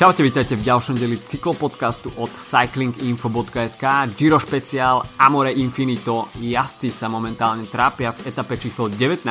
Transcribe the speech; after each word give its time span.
Čaute, 0.00 0.24
vítajte 0.24 0.56
v 0.56 0.64
ďalšom 0.64 0.96
deli 0.96 1.20
cyklopodcastu 1.20 2.08
od 2.16 2.32
cyclinginfo.sk 2.32 3.84
Giro 4.16 4.40
špeciál 4.40 5.04
Amore 5.20 5.52
Infinito 5.52 6.24
Jazdci 6.40 6.88
sa 6.88 7.12
momentálne 7.12 7.68
trápia 7.68 8.16
v 8.16 8.32
etape 8.32 8.56
číslo 8.56 8.88
19 8.88 9.28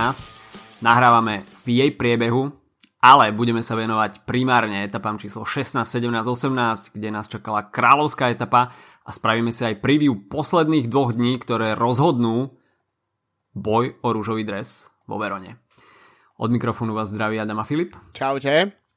Nahrávame 0.85 1.49
v 1.66 1.67
jej 1.73 1.89
priebehu 1.89 2.53
ale 3.02 3.34
budeme 3.34 3.66
sa 3.66 3.73
venovať 3.73 4.29
primárne 4.29 4.85
etapám 4.85 5.17
číslo 5.17 5.41
16, 5.41 5.89
17, 5.89 6.21
18 6.21 6.93
kde 6.93 7.09
nás 7.17 7.25
čakala 7.25 7.65
kráľovská 7.65 8.29
etapa 8.29 8.70
a 9.01 9.09
spravíme 9.09 9.49
si 9.49 9.65
aj 9.65 9.81
preview 9.81 10.13
posledných 10.30 10.86
dvoch 10.86 11.17
dní, 11.17 11.41
ktoré 11.41 11.73
rozhodnú 11.73 12.53
boj 13.58 13.97
o 14.05 14.08
rúžový 14.13 14.45
dres 14.45 14.94
vo 15.09 15.17
Verone. 15.17 15.58
Od 16.38 16.53
mikrofónu 16.53 16.94
vás 16.94 17.09
zdraví 17.09 17.41
Adam 17.41 17.58
a 17.58 17.66
Filip. 17.66 17.97
Čaute. 18.13 18.88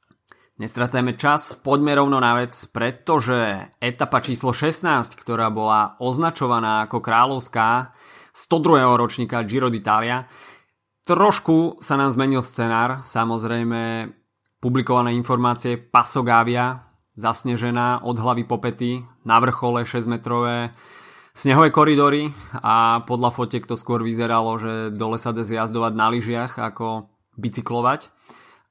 Nestracajme 0.60 1.16
čas, 1.16 1.56
poďme 1.56 1.96
rovno 1.96 2.20
na 2.20 2.36
vec, 2.36 2.52
pretože 2.68 3.72
etapa 3.80 4.20
číslo 4.20 4.52
16, 4.52 5.16
ktorá 5.16 5.48
bola 5.48 5.96
označovaná 5.96 6.84
ako 6.84 7.00
kráľovská 7.00 7.96
102. 8.36 8.84
ročníka 9.00 9.40
Giro 9.48 9.72
d'Italia, 9.72 10.28
trošku 11.08 11.80
sa 11.80 11.96
nám 11.96 12.12
zmenil 12.12 12.44
scenár, 12.44 13.00
samozrejme 13.00 14.12
publikované 14.60 15.16
informácie 15.16 15.80
Pasogávia, 15.80 16.84
zasnežená 17.16 18.04
od 18.04 18.20
hlavy 18.20 18.44
po 18.44 18.60
pety, 18.60 19.00
na 19.24 19.40
vrchole 19.40 19.88
6 19.88 20.04
metrové 20.04 20.68
snehové 21.32 21.72
koridory 21.72 22.28
a 22.60 23.00
podľa 23.08 23.32
fotiek 23.32 23.64
to 23.64 23.80
skôr 23.80 24.04
vyzeralo, 24.04 24.60
že 24.60 24.92
dole 24.92 25.16
sa 25.16 25.32
dá 25.32 25.88
na 25.96 26.06
lyžiach 26.12 26.60
ako 26.60 27.08
bicyklovať. 27.40 28.12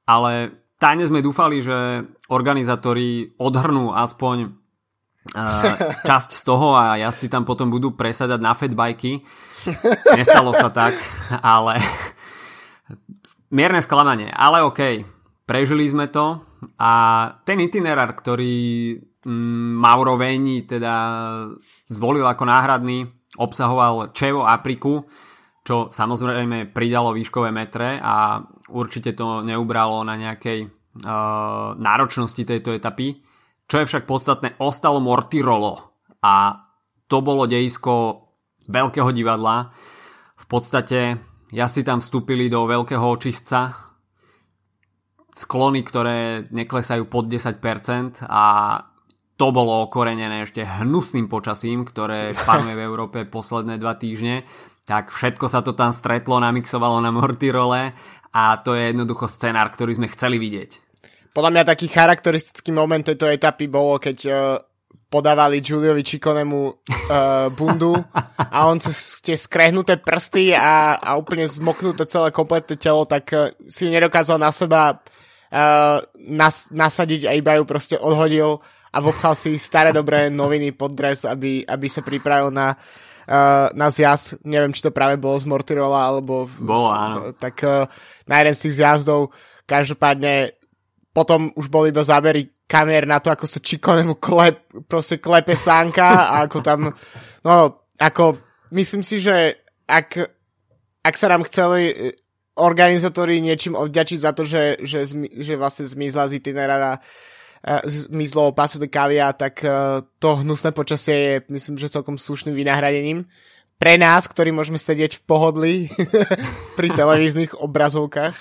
Ale 0.06 0.61
tajne 0.82 1.06
sme 1.06 1.22
dúfali, 1.22 1.62
že 1.62 2.02
organizátori 2.26 3.30
odhrnú 3.38 3.94
aspoň 3.94 4.50
uh, 5.30 5.74
časť 6.10 6.30
z 6.34 6.42
toho 6.42 6.74
a 6.74 6.98
ja 6.98 7.14
si 7.14 7.30
tam 7.30 7.46
potom 7.46 7.70
budú 7.70 7.94
presadať 7.94 8.42
na 8.42 8.58
fatbajky. 8.58 9.22
Nestalo 10.18 10.50
sa 10.50 10.74
tak, 10.74 10.98
ale 11.38 11.78
mierne 13.54 13.78
sklamanie. 13.78 14.26
Ale 14.34 14.66
OK, 14.66 15.06
prežili 15.46 15.86
sme 15.86 16.10
to 16.10 16.42
a 16.82 16.92
ten 17.46 17.62
itinerár, 17.62 18.18
ktorý 18.18 18.98
mm, 19.22 19.78
Mauro 19.78 20.18
Veni 20.18 20.66
teda 20.66 20.94
zvolil 21.86 22.26
ako 22.26 22.42
náhradný, 22.42 23.06
obsahoval 23.38 24.10
Čevo 24.10 24.42
Apriku, 24.42 25.06
čo 25.62 25.94
samozrejme 25.94 26.74
pridalo 26.74 27.14
výškové 27.14 27.54
metre 27.54 28.02
a 28.02 28.42
určite 28.72 29.12
to 29.12 29.44
neubralo 29.44 30.00
na 30.02 30.16
nejakej 30.16 30.66
uh, 30.66 31.76
náročnosti 31.76 32.42
tejto 32.42 32.72
etapy. 32.72 33.20
Čo 33.68 33.84
je 33.84 33.88
však 33.88 34.04
podstatné, 34.08 34.58
ostalo 34.58 34.98
Mortirolo 34.98 35.94
a 36.24 36.66
to 37.06 37.20
bolo 37.20 37.44
dejisko 37.44 38.26
veľkého 38.66 39.12
divadla. 39.12 39.70
V 40.40 40.46
podstate 40.48 41.20
ja 41.52 41.68
si 41.68 41.84
tam 41.84 42.00
vstúpili 42.00 42.48
do 42.48 42.64
veľkého 42.64 43.04
očistca 43.04 43.76
sklony, 45.32 45.80
ktoré 45.84 46.48
neklesajú 46.48 47.08
pod 47.08 47.28
10% 47.28 48.24
a 48.28 48.44
to 49.40 49.48
bolo 49.48 49.88
okorenené 49.88 50.44
ešte 50.44 50.60
hnusným 50.64 51.26
počasím, 51.28 51.88
ktoré 51.88 52.36
panuje 52.36 52.76
v 52.76 52.84
Európe 52.84 53.18
posledné 53.36 53.80
dva 53.80 53.96
týždne 53.96 54.44
tak 54.82 55.14
všetko 55.14 55.46
sa 55.46 55.62
to 55.62 55.78
tam 55.78 55.94
stretlo, 55.94 56.42
namixovalo 56.42 56.98
na 56.98 57.14
Mortirole 57.14 57.94
a 58.32 58.56
to 58.64 58.72
je 58.72 58.90
jednoducho 58.90 59.28
scenár, 59.28 59.68
ktorý 59.68 60.00
sme 60.00 60.08
chceli 60.08 60.40
vidieť. 60.40 60.80
Podľa 61.32 61.52
mňa 61.52 61.64
taký 61.68 61.86
charakteristický 61.88 62.72
moment 62.72 63.04
tejto 63.04 63.28
etapy 63.28 63.68
bolo, 63.68 63.96
keď 63.96 64.18
uh, 64.28 64.60
podávali 65.08 65.60
Giuliovi 65.60 66.04
Čikonemu 66.04 66.60
uh, 66.68 67.48
bundu 67.52 67.96
a 68.36 68.68
on 68.68 68.80
cez 68.80 69.20
tie 69.20 69.36
skrehnuté 69.36 70.00
prsty 70.00 70.56
a, 70.56 70.96
a 70.96 71.16
úplne 71.20 71.44
zmoknuté 71.48 72.08
celé 72.08 72.32
kompletné 72.32 72.76
telo, 72.80 73.04
tak 73.04 73.24
uh, 73.32 73.52
si 73.68 73.88
nedokázal 73.88 74.40
na 74.40 74.52
seba 74.52 75.00
uh, 75.00 76.00
nas, 76.16 76.68
nasadiť 76.72 77.28
a 77.28 77.36
iba 77.36 77.56
ju 77.60 77.64
proste 77.68 77.96
odhodil 78.00 78.60
a 78.92 79.00
vopchal 79.00 79.32
si 79.32 79.56
staré 79.56 79.92
dobré 79.92 80.28
noviny 80.28 80.76
pod 80.76 80.92
dres, 80.92 81.24
aby, 81.24 81.64
aby 81.64 81.86
sa 81.88 82.04
pripravil 82.04 82.52
na 82.52 82.76
uh, 82.76 83.11
uh, 83.28 83.68
na 83.74 83.88
zjazd, 83.88 84.42
neviem, 84.46 84.72
či 84.74 84.82
to 84.82 84.94
práve 84.94 85.18
bolo 85.18 85.38
z 85.38 85.46
Mortirola, 85.46 86.08
alebo... 86.08 86.46
Bolo, 86.58 86.88
áno. 86.90 87.16
Tak 87.36 87.56
uh, 87.62 87.86
na 88.26 88.42
jeden 88.42 88.54
z 88.54 88.62
tých 88.68 88.78
zjazdov, 88.82 89.30
každopádne 89.66 90.56
potom 91.12 91.52
už 91.54 91.68
boli 91.68 91.92
iba 91.92 92.00
zábery 92.00 92.48
kamier 92.64 93.04
na 93.04 93.20
to, 93.20 93.28
ako 93.28 93.44
sa 93.44 93.60
Čikonemu 93.60 94.16
klep, 94.16 94.64
proste 94.88 95.20
klepe 95.20 95.52
sánka 95.52 96.32
a 96.32 96.48
ako 96.48 96.58
tam, 96.64 96.88
no, 97.44 97.54
ako, 98.00 98.40
myslím 98.72 99.04
si, 99.04 99.20
že 99.20 99.60
ak, 99.84 100.24
ak 101.04 101.14
sa 101.14 101.28
nám 101.28 101.44
chceli 101.44 102.16
organizátori 102.56 103.40
niečím 103.44 103.76
odďačiť 103.76 104.18
za 104.20 104.32
to, 104.32 104.44
že, 104.44 104.80
že, 104.84 105.04
že 105.36 105.54
vlastne 105.56 105.88
zmizla 105.88 106.28
z 106.32 106.40
itinerára 106.40 107.00
zmizlo 107.62 108.50
Paso 108.52 108.82
de 108.82 108.90
Cavia, 108.90 109.30
tak 109.30 109.62
e, 109.62 109.70
to 110.18 110.42
hnusné 110.42 110.74
počasie 110.74 111.14
je, 111.14 111.34
myslím, 111.54 111.78
že 111.78 111.94
celkom 111.94 112.18
slušným 112.18 112.54
vynahradením. 112.58 113.30
Pre 113.78 113.94
nás, 113.98 114.26
ktorí 114.26 114.50
môžeme 114.50 114.78
sedieť 114.78 115.18
v 115.18 115.24
pohodli 115.26 115.74
pri 116.78 116.90
televíznych 116.90 117.54
obrazovkách. 117.54 118.34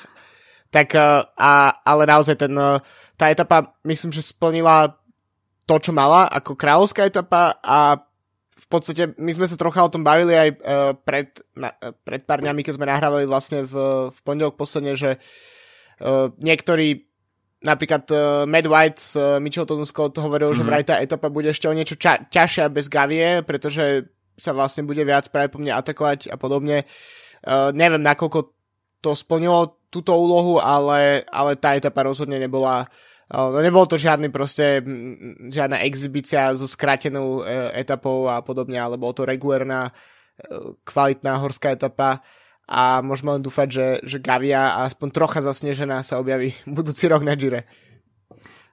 Tak, 0.74 0.88
e, 0.98 1.02
a, 1.38 1.54
ale 1.86 2.04
naozaj 2.10 2.36
ten, 2.42 2.54
e, 2.58 2.82
tá 3.14 3.30
etapa, 3.30 3.78
myslím, 3.86 4.10
že 4.10 4.26
splnila 4.26 4.98
to, 5.70 5.78
čo 5.78 5.94
mala 5.94 6.26
ako 6.26 6.58
kráľovská 6.58 7.06
etapa 7.06 7.62
a 7.62 8.02
v 8.52 8.68
podstate 8.70 9.14
my 9.22 9.30
sme 9.38 9.46
sa 9.46 9.60
trocha 9.60 9.86
o 9.86 9.92
tom 9.92 10.02
bavili 10.02 10.32
aj 10.32 10.50
pred, 11.04 11.28
na, 11.60 11.76
pred 12.08 12.24
pár 12.24 12.40
dňami, 12.40 12.64
keď 12.64 12.74
sme 12.80 12.88
nahrávali 12.88 13.28
vlastne 13.28 13.68
v, 13.68 14.08
v 14.10 14.20
pondelok 14.24 14.56
posledne, 14.56 14.96
že 14.96 15.20
niektorí 16.40 17.11
napríklad 17.62 18.04
uh, 18.10 18.44
Matt 18.50 18.68
White 18.68 19.00
z 19.00 19.12
uh, 19.18 19.38
Mitcheltonu 19.38 19.86
Scott 19.86 20.18
hovoril, 20.18 20.52
mm-hmm. 20.52 20.58
že 20.58 20.64
mhm. 20.66 20.70
vraj 20.70 20.84
tá 20.86 20.96
etapa 20.98 21.30
bude 21.30 21.54
ešte 21.54 21.70
o 21.70 21.74
niečo 21.78 21.96
ča- 21.96 22.26
ťažšia 22.28 22.66
bez 22.74 22.90
Gavie, 22.90 23.46
pretože 23.46 24.10
sa 24.36 24.52
vlastne 24.58 24.82
bude 24.84 25.06
viac 25.06 25.30
práve 25.30 25.54
po 25.54 25.62
mne 25.62 25.78
atakovať 25.78 26.34
a 26.34 26.36
podobne. 26.42 26.90
Uh, 27.46 27.70
neviem, 27.74 28.02
nakoľko 28.02 28.54
to 29.02 29.14
splnilo 29.14 29.78
túto 29.94 30.14
úlohu, 30.14 30.58
ale, 30.58 31.26
ale 31.30 31.58
tá 31.58 31.78
etapa 31.78 32.06
rozhodne 32.06 32.42
nebola 32.42 32.90
uh, 33.30 33.50
no 33.50 33.60
nebolo 33.62 33.86
to 33.86 34.02
žiadny 34.02 34.34
proste, 34.34 34.82
žiadna 35.50 35.86
exhibícia 35.86 36.50
so 36.58 36.66
skrátenou 36.66 37.46
uh, 37.46 37.70
etapou 37.78 38.26
a 38.26 38.42
podobne, 38.42 38.82
ale 38.82 38.98
bolo 38.98 39.14
to 39.14 39.24
regulárna, 39.28 39.90
uh, 39.90 40.74
kvalitná 40.82 41.38
horská 41.38 41.78
etapa 41.78 42.26
a 42.72 43.04
môžeme 43.04 43.36
len 43.36 43.44
dúfať, 43.44 43.68
že, 43.68 43.88
že 44.08 44.18
Gavia 44.24 44.72
a 44.72 44.88
aspoň 44.88 45.12
trocha 45.12 45.44
zasnežená 45.44 46.08
sa 46.08 46.24
objaví 46.24 46.56
budúci 46.80 47.12
rok 47.12 47.28
na 47.28 47.36
Gire. 47.36 47.68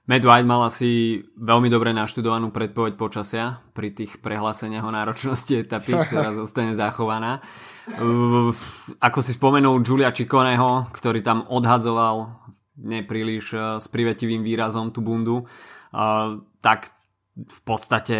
Matt 0.09 0.25
White 0.25 0.49
mal 0.49 0.65
asi 0.65 1.21
veľmi 1.37 1.69
dobre 1.69 1.93
naštudovanú 1.93 2.49
predpoveď 2.49 2.97
počasia 2.97 3.61
pri 3.77 3.93
tých 3.93 4.17
prehláseniach 4.17 4.81
o 4.81 4.89
náročnosti 4.89 5.53
etapy, 5.53 5.93
ktorá 6.09 6.33
zostane 6.33 6.73
zachovaná. 6.73 7.45
Uh, 7.93 8.49
ako 8.97 9.19
si 9.21 9.37
spomenul 9.37 9.85
Julia 9.85 10.09
Čikoneho, 10.09 10.89
ktorý 10.89 11.21
tam 11.21 11.45
odhadzoval 11.45 12.41
nepríliš 12.81 13.45
uh, 13.53 13.61
s 13.77 13.85
privetivým 13.85 14.41
výrazom 14.41 14.89
tú 14.89 15.05
bundu, 15.05 15.45
uh, 15.45 16.41
tak 16.57 16.89
v 17.37 17.59
podstate 17.61 18.17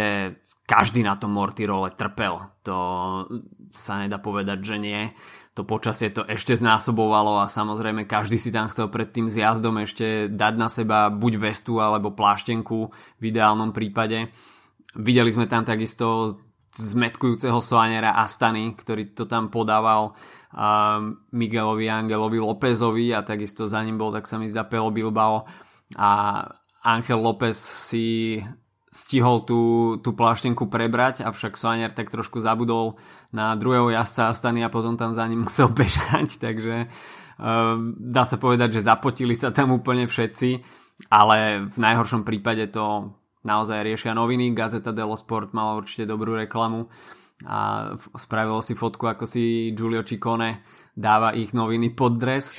každý 0.70 1.02
na 1.02 1.18
tom 1.18 1.34
Mortirole 1.34 1.90
trpel. 1.98 2.38
To 2.62 2.76
sa 3.74 4.02
nedá 4.02 4.18
povedať, 4.18 4.58
že 4.62 4.76
nie 4.78 5.00
to 5.50 5.66
počasie 5.66 6.14
to 6.14 6.22
ešte 6.24 6.54
znásobovalo 6.54 7.42
a 7.42 7.50
samozrejme 7.50 8.06
každý 8.06 8.38
si 8.38 8.54
tam 8.54 8.70
chcel 8.70 8.86
pred 8.86 9.10
tým 9.10 9.26
zjazdom 9.26 9.82
ešte 9.82 10.30
dať 10.30 10.54
na 10.54 10.68
seba 10.70 11.10
buď 11.10 11.42
vestu 11.42 11.82
alebo 11.82 12.14
pláštenku 12.14 12.88
v 13.18 13.22
ideálnom 13.22 13.74
prípade. 13.74 14.30
Videli 14.94 15.30
sme 15.34 15.50
tam 15.50 15.66
takisto 15.66 16.38
zmetkujúceho 16.70 17.58
Soanera 17.58 18.14
Astany, 18.14 18.78
ktorý 18.78 19.10
to 19.10 19.26
tam 19.26 19.50
podával 19.50 20.14
Miguelovi 21.34 21.86
Angelovi 21.90 22.38
Lópezovi 22.38 23.10
a 23.10 23.26
takisto 23.26 23.66
za 23.66 23.82
ním 23.82 23.98
bol, 23.98 24.14
tak 24.14 24.30
sa 24.30 24.38
mi 24.38 24.46
zdá, 24.46 24.66
Pelo 24.66 24.94
Bilbao 24.94 25.46
a 25.98 26.42
Angel 26.86 27.18
López 27.18 27.58
si 27.58 28.38
stihol 28.90 29.46
tú, 29.46 29.62
tú 30.02 30.10
pláštenku 30.12 30.66
prebrať, 30.66 31.22
avšak 31.22 31.54
Soanier 31.54 31.94
tak 31.94 32.10
trošku 32.10 32.42
zabudol 32.42 32.98
na 33.30 33.54
druhého 33.54 33.86
jazdca 33.94 34.34
Astany 34.34 34.66
a 34.66 34.72
potom 34.72 34.98
tam 34.98 35.14
za 35.14 35.22
ním 35.30 35.44
musel 35.46 35.70
bežať, 35.70 36.42
takže 36.42 36.90
uh, 36.90 37.78
dá 37.96 38.26
sa 38.26 38.36
povedať, 38.36 38.82
že 38.82 38.86
zapotili 38.90 39.38
sa 39.38 39.54
tam 39.54 39.70
úplne 39.78 40.10
všetci, 40.10 40.50
ale 41.06 41.64
v 41.70 41.76
najhoršom 41.78 42.26
prípade 42.26 42.66
to 42.74 43.14
naozaj 43.46 43.80
riešia 43.80 44.12
noviny. 44.12 44.52
Gazeta 44.52 44.92
dello 44.92 45.16
Sport 45.16 45.56
mala 45.56 45.80
určite 45.80 46.04
dobrú 46.04 46.36
reklamu 46.36 46.90
a 47.48 47.92
spravilo 48.20 48.60
si 48.60 48.76
fotku, 48.76 49.08
ako 49.08 49.24
si 49.24 49.72
Giulio 49.72 50.04
Ciccone 50.04 50.60
dáva 51.00 51.32
ich 51.32 51.56
noviny 51.56 51.96
pod 51.96 52.20
dres. 52.20 52.52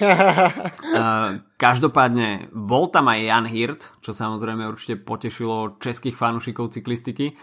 Každopádne 1.63 2.49
bol 2.49 2.89
tam 2.89 3.13
aj 3.13 3.19
Jan 3.21 3.47
Hirt, 3.47 3.81
čo 4.01 4.17
samozrejme 4.17 4.65
určite 4.65 4.97
potešilo 4.97 5.77
českých 5.77 6.17
fanúšikov 6.17 6.73
cyklistiky. 6.73 7.37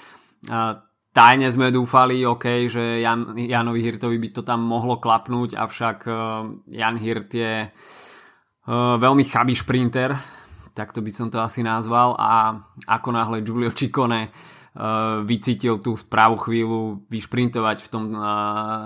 Tajne 1.14 1.48
sme 1.48 1.70
dúfali, 1.70 2.26
OK, 2.26 2.66
že 2.66 3.00
Jan, 3.00 3.38
Janovi 3.38 3.80
Hirtovi 3.80 4.18
by 4.18 4.28
to 4.34 4.42
tam 4.42 4.66
mohlo 4.66 4.98
klapnúť, 4.98 5.54
avšak 5.54 6.10
Jan 6.68 6.96
Hirt 6.98 7.30
je 7.30 7.70
veľmi 8.98 9.24
chabý 9.24 9.54
šprinter, 9.54 10.12
takto 10.74 11.00
by 11.00 11.10
som 11.14 11.30
to 11.30 11.38
asi 11.40 11.62
nazval 11.62 12.18
a 12.18 12.58
ako 12.84 13.08
náhle 13.14 13.40
Giulio 13.40 13.72
Ciccone 13.72 14.30
Eh, 14.30 14.57
vycítil 15.26 15.82
tú 15.82 15.98
správu 15.98 16.38
chvíľu 16.38 17.02
vyšprintovať 17.10 17.78
v 17.82 17.88
tom 17.90 18.04
eh, 18.14 18.18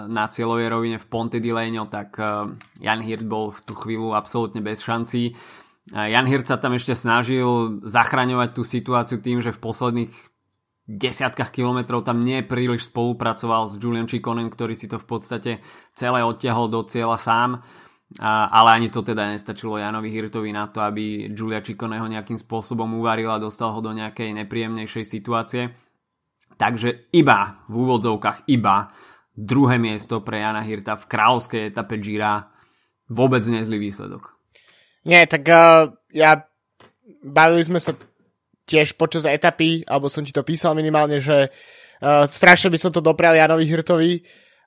na 0.08 0.24
cieľovej 0.24 0.68
rovine 0.72 0.96
v 0.96 1.08
Ponte 1.08 1.36
di 1.36 1.52
Legno, 1.52 1.84
tak 1.84 2.16
eh, 2.16 2.48
Jan 2.80 3.04
Hirt 3.04 3.28
bol 3.28 3.52
v 3.52 3.60
tú 3.60 3.76
chvíľu 3.76 4.16
absolútne 4.16 4.64
bez 4.64 4.80
šancí. 4.80 5.36
Jan 5.90 6.30
Hirt 6.30 6.46
sa 6.46 6.62
tam 6.62 6.78
ešte 6.78 6.94
snažil 6.94 7.82
zachraňovať 7.82 8.54
tú 8.54 8.62
situáciu 8.62 9.18
tým, 9.18 9.42
že 9.42 9.50
v 9.50 9.66
posledných 9.66 10.14
desiatkách 10.86 11.50
kilometrov 11.50 12.06
tam 12.06 12.22
nie 12.22 12.38
príliš 12.46 12.86
spolupracoval 12.86 13.66
s 13.66 13.82
Julian 13.82 14.06
Chikonem, 14.06 14.46
ktorý 14.46 14.78
si 14.78 14.86
to 14.86 15.02
v 15.02 15.06
podstate 15.10 15.52
celé 15.98 16.22
odtiahol 16.22 16.70
do 16.70 16.86
cieľa 16.86 17.18
sám. 17.18 17.50
A, 18.20 18.52
ale 18.52 18.68
ani 18.76 18.88
to 18.92 19.00
teda 19.00 19.32
nestačilo 19.32 19.80
Janovi 19.80 20.12
Hirtovi 20.12 20.52
na 20.52 20.68
to, 20.68 20.84
aby 20.84 21.32
Julia 21.32 21.64
Chikoneho 21.64 22.04
nejakým 22.04 22.36
spôsobom 22.36 23.00
uvaril 23.00 23.32
a 23.32 23.40
dostal 23.40 23.72
ho 23.72 23.80
do 23.80 23.94
nejakej 23.94 24.36
nepríjemnejšej 24.36 25.04
situácie. 25.08 25.72
Takže 26.60 27.08
iba, 27.16 27.64
v 27.72 27.74
úvodzovkách 27.88 28.44
iba, 28.52 28.92
druhé 29.32 29.80
miesto 29.80 30.20
pre 30.20 30.44
Jana 30.44 30.60
Hirta 30.60 31.00
v 31.00 31.08
kráľovskej 31.08 31.72
etape 31.72 31.96
Gira. 31.96 32.52
Vôbec 33.08 33.40
nezlý 33.48 33.80
výsledok. 33.80 34.36
Nie, 35.08 35.24
tak 35.24 35.48
uh, 35.48 35.88
ja 36.12 36.44
bavili 37.24 37.64
sme 37.64 37.80
sa 37.80 37.96
tiež 38.68 38.94
počas 38.94 39.26
etapy, 39.26 39.82
alebo 39.88 40.12
som 40.12 40.22
ti 40.22 40.30
to 40.30 40.46
písal 40.46 40.76
minimálne, 40.76 41.18
že 41.18 41.48
uh, 41.48 42.28
strašne 42.28 42.68
by 42.68 42.78
som 42.78 42.92
to 42.92 43.02
doprial 43.02 43.34
Janovi 43.34 43.64
Hirtovi, 43.66 44.20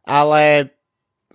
ale 0.04 0.75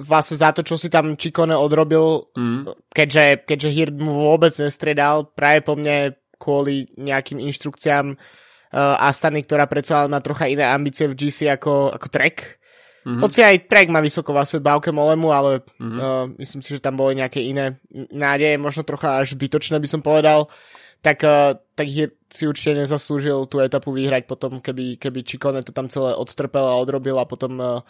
vlastne 0.00 0.40
za 0.40 0.50
to, 0.56 0.64
čo 0.64 0.80
si 0.80 0.88
tam 0.88 1.14
Čikone 1.14 1.52
odrobil, 1.52 2.24
mm. 2.32 2.90
keďže, 2.90 3.44
keďže 3.44 3.68
Hirt 3.68 3.96
mu 4.00 4.16
vôbec 4.16 4.52
nestredal, 4.56 5.28
práve 5.28 5.60
po 5.60 5.76
mne 5.76 6.16
kvôli 6.40 6.88
nejakým 6.96 7.36
inštrukciám 7.36 8.16
uh, 8.16 9.04
Astany, 9.04 9.44
ktorá 9.44 9.68
predsa 9.68 10.08
má 10.08 10.24
trocha 10.24 10.48
iné 10.48 10.64
ambície 10.64 11.04
v 11.04 11.14
GC 11.14 11.52
ako, 11.52 11.92
ako 11.92 12.06
Trek. 12.08 12.56
Mm-hmm. 13.00 13.20
Hoci 13.20 13.40
aj 13.44 13.56
Trek 13.68 13.88
má 13.92 14.00
vysoko 14.00 14.32
vlastne 14.32 14.64
Bauke 14.64 14.92
Molemu, 14.92 15.28
ale 15.32 15.60
mm-hmm. 15.60 16.00
uh, 16.00 16.24
myslím 16.40 16.60
si, 16.64 16.76
že 16.76 16.84
tam 16.84 16.96
boli 16.96 17.20
nejaké 17.20 17.44
iné 17.44 17.80
nádeje, 18.12 18.56
možno 18.56 18.84
trocha 18.84 19.20
až 19.20 19.36
zbytočné 19.36 19.76
by 19.76 19.88
som 19.88 20.00
povedal. 20.00 20.48
Tak, 21.00 21.18
uh, 21.24 21.56
tak 21.76 21.88
je, 21.88 22.12
si 22.28 22.44
určite 22.44 22.76
nezaslúžil 22.76 23.48
tú 23.48 23.60
etapu 23.64 23.92
vyhrať 23.92 24.28
potom, 24.28 24.60
keby, 24.60 25.00
keby 25.00 25.24
Čikone 25.24 25.64
to 25.64 25.72
tam 25.72 25.88
celé 25.88 26.12
odtrpel 26.12 26.64
a 26.64 26.76
odrobil 26.76 27.16
a 27.16 27.24
potom 27.24 27.56
uh, 27.56 27.80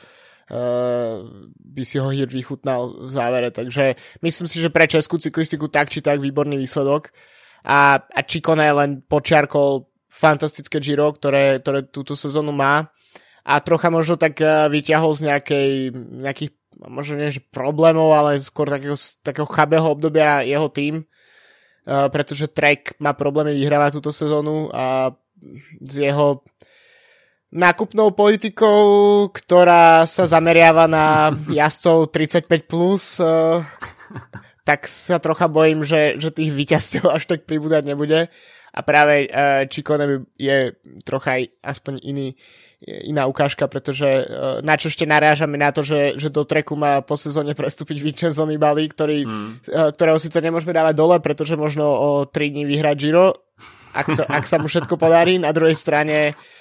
by 1.55 1.83
si 1.87 1.97
ho 2.03 2.11
Hirt 2.11 2.35
vychutnal 2.35 3.07
v 3.07 3.11
závere. 3.11 3.55
Takže 3.55 3.95
myslím 4.21 4.47
si, 4.51 4.59
že 4.59 4.75
pre 4.75 4.91
českú 4.91 5.17
cyklistiku 5.17 5.71
tak 5.71 5.95
či 5.95 6.03
tak 6.03 6.19
výborný 6.19 6.59
výsledok. 6.59 7.15
A, 7.63 8.03
a 8.03 8.21
Čikone 8.25 8.67
len 8.67 9.05
počiarkol 9.05 9.87
fantastické 10.11 10.83
Giro, 10.83 11.15
ktoré, 11.15 11.63
ktoré 11.63 11.87
túto 11.87 12.19
sezónu 12.19 12.51
má 12.51 12.91
a 13.47 13.55
trocha 13.63 13.89
možno 13.89 14.19
tak 14.19 14.37
uh, 14.43 14.67
vyťahol 14.69 15.13
z 15.17 15.21
nejakej, 15.31 15.71
nejakých 16.25 16.51
možno 16.89 17.21
nie 17.21 17.33
že 17.33 17.45
problémov, 17.53 18.13
ale 18.13 18.43
skôr 18.43 18.69
takého, 18.69 18.97
takého 19.23 19.49
chabého 19.49 19.87
obdobia 19.87 20.45
jeho 20.45 20.69
tým, 20.69 21.05
uh, 21.05 22.11
pretože 22.13 22.53
Trek 22.53 22.99
má 22.99 23.15
problémy 23.15 23.55
vyhrávať 23.55 24.03
túto 24.03 24.11
sezónu 24.13 24.69
a 24.75 25.15
s 25.81 25.95
jeho 25.95 26.45
nákupnou 27.51 28.15
politikou, 28.15 29.27
ktorá 29.35 30.07
sa 30.07 30.25
zameriava 30.31 30.87
na 30.87 31.35
jazdcov 31.51 32.15
35+, 32.15 32.71
plus, 32.71 33.19
uh, 33.19 33.67
tak 34.63 34.87
sa 34.87 35.19
trocha 35.19 35.51
bojím, 35.51 35.83
že, 35.83 36.15
že 36.23 36.31
tých 36.31 36.55
víťazstiev 36.55 37.11
až 37.11 37.27
tak 37.27 37.51
pribúdať 37.51 37.83
nebude 37.91 38.31
a 38.71 38.81
práve 38.87 39.27
uh, 39.27 39.67
Chikone 39.67 40.31
je 40.39 40.79
trocha 41.03 41.43
aj 41.43 41.51
aspoň 41.59 41.95
iný, 42.07 42.39
iná 42.87 43.27
ukážka, 43.27 43.67
pretože 43.67 44.07
uh, 44.07 44.63
na 44.63 44.79
čo 44.79 44.87
ešte 44.87 45.03
narážame 45.03 45.59
na 45.59 45.75
to, 45.75 45.83
že, 45.83 46.15
že 46.23 46.31
do 46.31 46.47
treku 46.47 46.79
má 46.79 47.03
po 47.03 47.19
sezóne 47.19 47.59
prestúpiť 47.59 47.99
Vincenzo 47.99 48.47
Nibali, 48.47 48.87
ktorý, 48.87 49.27
mm. 49.27 49.51
uh, 49.75 49.91
ktorého 49.91 50.23
síce 50.23 50.39
nemôžeme 50.39 50.71
dávať 50.71 50.95
dole, 50.95 51.19
pretože 51.19 51.59
možno 51.59 51.83
o 51.83 52.11
3 52.31 52.55
dní 52.55 52.63
vyhrať 52.63 52.95
Giro, 52.95 53.51
ak 53.91 54.07
sa, 54.07 54.23
ak 54.31 54.47
sa 54.47 54.63
mu 54.63 54.71
všetko 54.71 54.95
podarí. 54.95 55.43
Na 55.43 55.51
druhej 55.51 55.75
strane 55.75 56.39
Uh, 56.39 56.60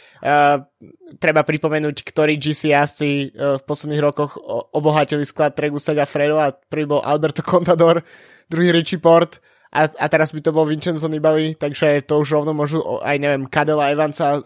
treba 1.20 1.42
pripomenúť, 1.48 2.04
ktorí 2.04 2.36
GC 2.36 2.76
jazdci 2.76 3.10
uh, 3.32 3.56
v 3.56 3.64
posledných 3.64 4.04
rokoch 4.04 4.36
obohatili 4.76 5.24
sklad 5.24 5.56
Tregu 5.56 5.80
Saga 5.80 6.04
Fredo 6.04 6.36
a 6.40 6.52
prvý 6.52 6.84
bol 6.84 7.00
Alberto 7.00 7.40
Contador, 7.40 8.04
druhý 8.52 8.76
Richie 8.76 9.00
Port 9.00 9.40
a, 9.70 9.86
a 9.86 10.06
teraz 10.10 10.34
by 10.34 10.42
to 10.42 10.50
bol 10.50 10.66
Vincenzo 10.66 11.06
Nibali, 11.06 11.54
takže 11.54 12.02
to 12.10 12.26
už 12.26 12.42
rovno 12.42 12.58
môžu 12.58 12.82
aj 13.06 13.16
neviem, 13.22 13.46
Kadela 13.46 13.94
Evansa 13.94 14.42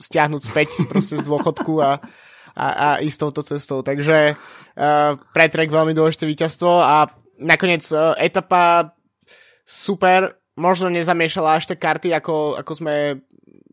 stiahnuť 0.00 0.42
späť 0.42 0.68
proste 0.90 1.20
z 1.20 1.28
dôchodku 1.28 1.84
a, 1.84 2.00
a, 2.56 2.66
a 2.66 2.88
ísť 3.04 3.18
touto 3.20 3.44
cestou. 3.44 3.84
Takže 3.84 4.34
uh, 4.34 5.10
pre 5.36 5.46
Trek 5.52 5.68
veľmi 5.68 5.92
dôležité 5.92 6.24
víťazstvo 6.24 6.80
a 6.80 7.12
nakoniec 7.44 7.84
uh, 7.92 8.16
etapa 8.16 8.96
super, 9.68 10.40
možno 10.56 10.88
nezamiešala 10.88 11.60
až 11.60 11.68
tak 11.68 11.84
karty, 11.84 12.16
ako, 12.16 12.56
ako 12.56 12.72
sme 12.72 12.94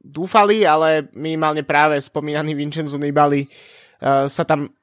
dúfali, 0.01 0.65
ale 0.65 1.07
minimálne 1.13 1.61
práve 1.61 2.01
spomínaný 2.01 2.57
Vincenzo 2.57 2.97
Nibali 2.97 3.45
uh, 3.45 4.25
sa 4.25 4.43
tam 4.43 4.73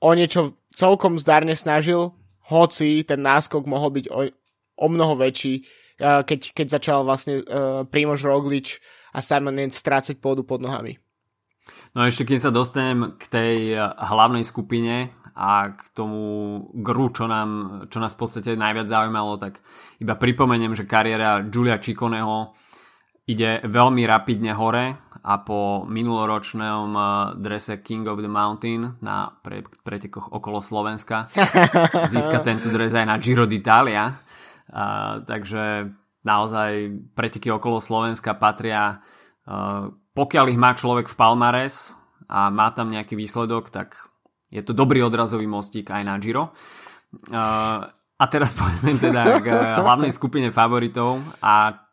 o 0.00 0.10
niečo 0.12 0.56
celkom 0.72 1.20
zdárne 1.20 1.56
snažil, 1.56 2.12
hoci 2.48 3.04
ten 3.04 3.20
náskok 3.20 3.64
mohol 3.68 3.96
byť 3.96 4.06
o, 4.12 4.28
o 4.80 4.86
mnoho 4.92 5.16
väčší, 5.16 5.64
keď, 5.96 6.52
keď 6.52 6.66
začal 6.68 7.08
vlastne 7.08 7.40
uh, 7.40 7.88
Primož 7.88 8.20
Roglič 8.20 8.76
a 9.16 9.24
Simon 9.24 9.56
Yates 9.56 9.80
strácať 9.80 10.20
pôdu 10.20 10.44
pod 10.44 10.60
nohami. 10.60 11.00
No 11.96 12.04
a 12.04 12.12
ešte 12.12 12.28
keď 12.28 12.38
sa 12.44 12.52
dostanem 12.52 13.16
k 13.16 13.24
tej 13.24 13.80
hlavnej 13.80 14.44
skupine 14.44 15.16
a 15.32 15.72
k 15.72 15.80
tomu 15.96 16.20
gru, 16.76 17.08
čo, 17.08 17.24
nám, 17.24 17.84
čo 17.88 18.00
nás 18.00 18.12
v 18.12 18.20
podstate 18.20 18.52
najviac 18.52 18.88
zaujímalo, 18.88 19.40
tak 19.40 19.64
iba 20.00 20.12
pripomeniem, 20.12 20.76
že 20.76 20.84
kariéra 20.84 21.44
Giulia 21.48 21.80
Cikoneho 21.80 22.52
ide 23.26 23.66
veľmi 23.66 24.06
rapidne 24.06 24.54
hore 24.54 24.94
a 25.26 25.34
po 25.42 25.82
minuloročnom 25.90 26.94
e, 26.94 27.02
drese 27.42 27.82
King 27.82 28.06
of 28.06 28.22
the 28.22 28.30
Mountain 28.30 29.02
na 29.02 29.26
pre, 29.42 29.66
pretekoch 29.82 30.30
okolo 30.30 30.62
Slovenska 30.62 31.26
získa 32.14 32.38
tento 32.46 32.70
dres 32.70 32.94
aj 32.94 33.06
na 33.06 33.18
Giro 33.18 33.50
d'Italia 33.50 34.14
a, 34.70 35.18
takže 35.26 35.90
naozaj 36.26 36.90
preteky 37.14 37.50
okolo 37.54 37.82
Slovenska 37.82 38.38
patria, 38.38 39.02
a, 39.46 39.90
pokiaľ 39.90 40.44
ich 40.54 40.58
má 40.58 40.78
človek 40.78 41.10
v 41.10 41.18
Palmares 41.18 41.98
a 42.30 42.50
má 42.50 42.70
tam 42.70 42.94
nejaký 42.94 43.18
výsledok, 43.18 43.74
tak 43.74 43.98
je 44.50 44.62
to 44.62 44.70
dobrý 44.70 45.02
odrazový 45.02 45.50
mostík 45.50 45.90
aj 45.90 46.02
na 46.06 46.14
Giro. 46.22 46.54
A, 47.34 47.42
a 48.18 48.24
teraz 48.30 48.54
poďme 48.58 48.98
teda 48.98 49.22
k 49.42 49.46
hlavnej 49.82 50.14
skupine 50.14 50.54
favoritov 50.54 51.22
a 51.42 51.85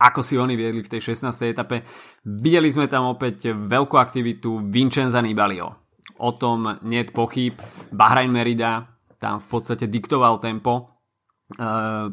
ako 0.00 0.24
si 0.24 0.40
oni 0.40 0.56
viedli 0.56 0.80
v 0.80 0.92
tej 0.96 1.12
16. 1.12 1.52
etape. 1.52 1.84
Videli 2.24 2.72
sme 2.72 2.88
tam 2.88 3.12
opäť 3.12 3.52
veľkú 3.52 4.00
aktivitu 4.00 4.64
Vincenza 4.72 5.20
Nibalio. 5.20 5.92
O 6.24 6.32
tom 6.32 6.80
nie 6.88 7.04
pochyb. 7.04 7.60
Bahrain 7.92 8.32
Merida 8.32 8.88
tam 9.20 9.36
v 9.36 9.46
podstate 9.52 9.84
diktoval 9.92 10.40
tempo 10.40 11.00
Eh, 11.58 12.06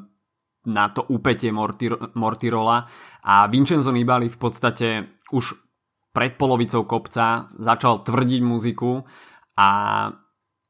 na 0.68 0.86
to 0.92 1.08
úpetie 1.08 1.48
Mortirola 2.12 2.78
a 3.24 3.48
Vincenzo 3.48 3.88
Nibali 3.96 4.28
v 4.28 4.36
podstate 4.36 4.88
už 5.32 5.56
pred 6.12 6.36
polovicou 6.36 6.84
kopca 6.84 7.48
začal 7.56 8.04
tvrdiť 8.04 8.42
muziku 8.44 9.08
a 9.56 9.70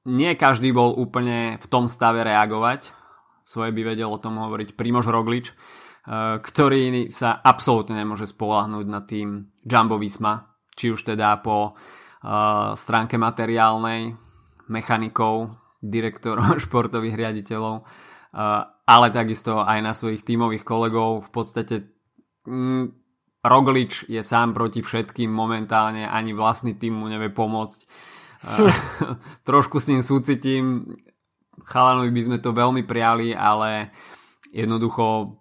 nie 0.06 0.38
každý 0.38 0.70
bol 0.70 0.94
úplne 0.94 1.58
v 1.58 1.66
tom 1.66 1.90
stave 1.90 2.22
reagovať. 2.22 2.94
Svoje 3.42 3.74
by 3.74 3.96
vedel 3.96 4.12
o 4.12 4.22
tom 4.22 4.38
hovoriť 4.38 4.78
Primož 4.78 5.10
Roglič, 5.10 5.58
ktorý 6.40 7.12
sa 7.12 7.44
absolútne 7.44 8.00
nemôže 8.00 8.32
spolahnúť 8.32 8.86
na 8.88 9.04
tým 9.04 9.52
Jumbo 9.68 10.00
Visma, 10.00 10.56
či 10.72 10.96
už 10.96 11.04
teda 11.04 11.36
po 11.44 11.74
eh, 11.74 12.72
stránke 12.80 13.20
materiálnej, 13.20 14.16
mechanikov, 14.72 15.60
direktorov, 15.84 16.60
športových 16.66 17.16
riaditeľov, 17.16 17.76
ale 18.88 19.08
takisto 19.10 19.64
aj 19.64 19.80
na 19.82 19.92
svojich 19.96 20.22
tímových 20.22 20.64
kolegov. 20.68 21.26
V 21.26 21.30
podstate 21.32 21.76
mm, 22.46 22.86
Roglič 23.44 24.06
je 24.12 24.20
sám 24.20 24.52
proti 24.52 24.84
všetkým 24.84 25.32
momentálne, 25.32 26.06
ani 26.06 26.36
vlastný 26.36 26.76
tým 26.76 26.96
mu 26.96 27.08
nevie 27.08 27.32
pomôcť. 27.32 27.80
trošku 29.50 29.82
s 29.82 29.90
ním 29.90 30.02
súcitím. 30.06 30.94
chalanovi 31.66 32.12
by 32.14 32.22
sme 32.22 32.38
to 32.38 32.54
veľmi 32.54 32.86
prijali, 32.86 33.34
ale 33.34 33.90
jednoducho 34.54 35.36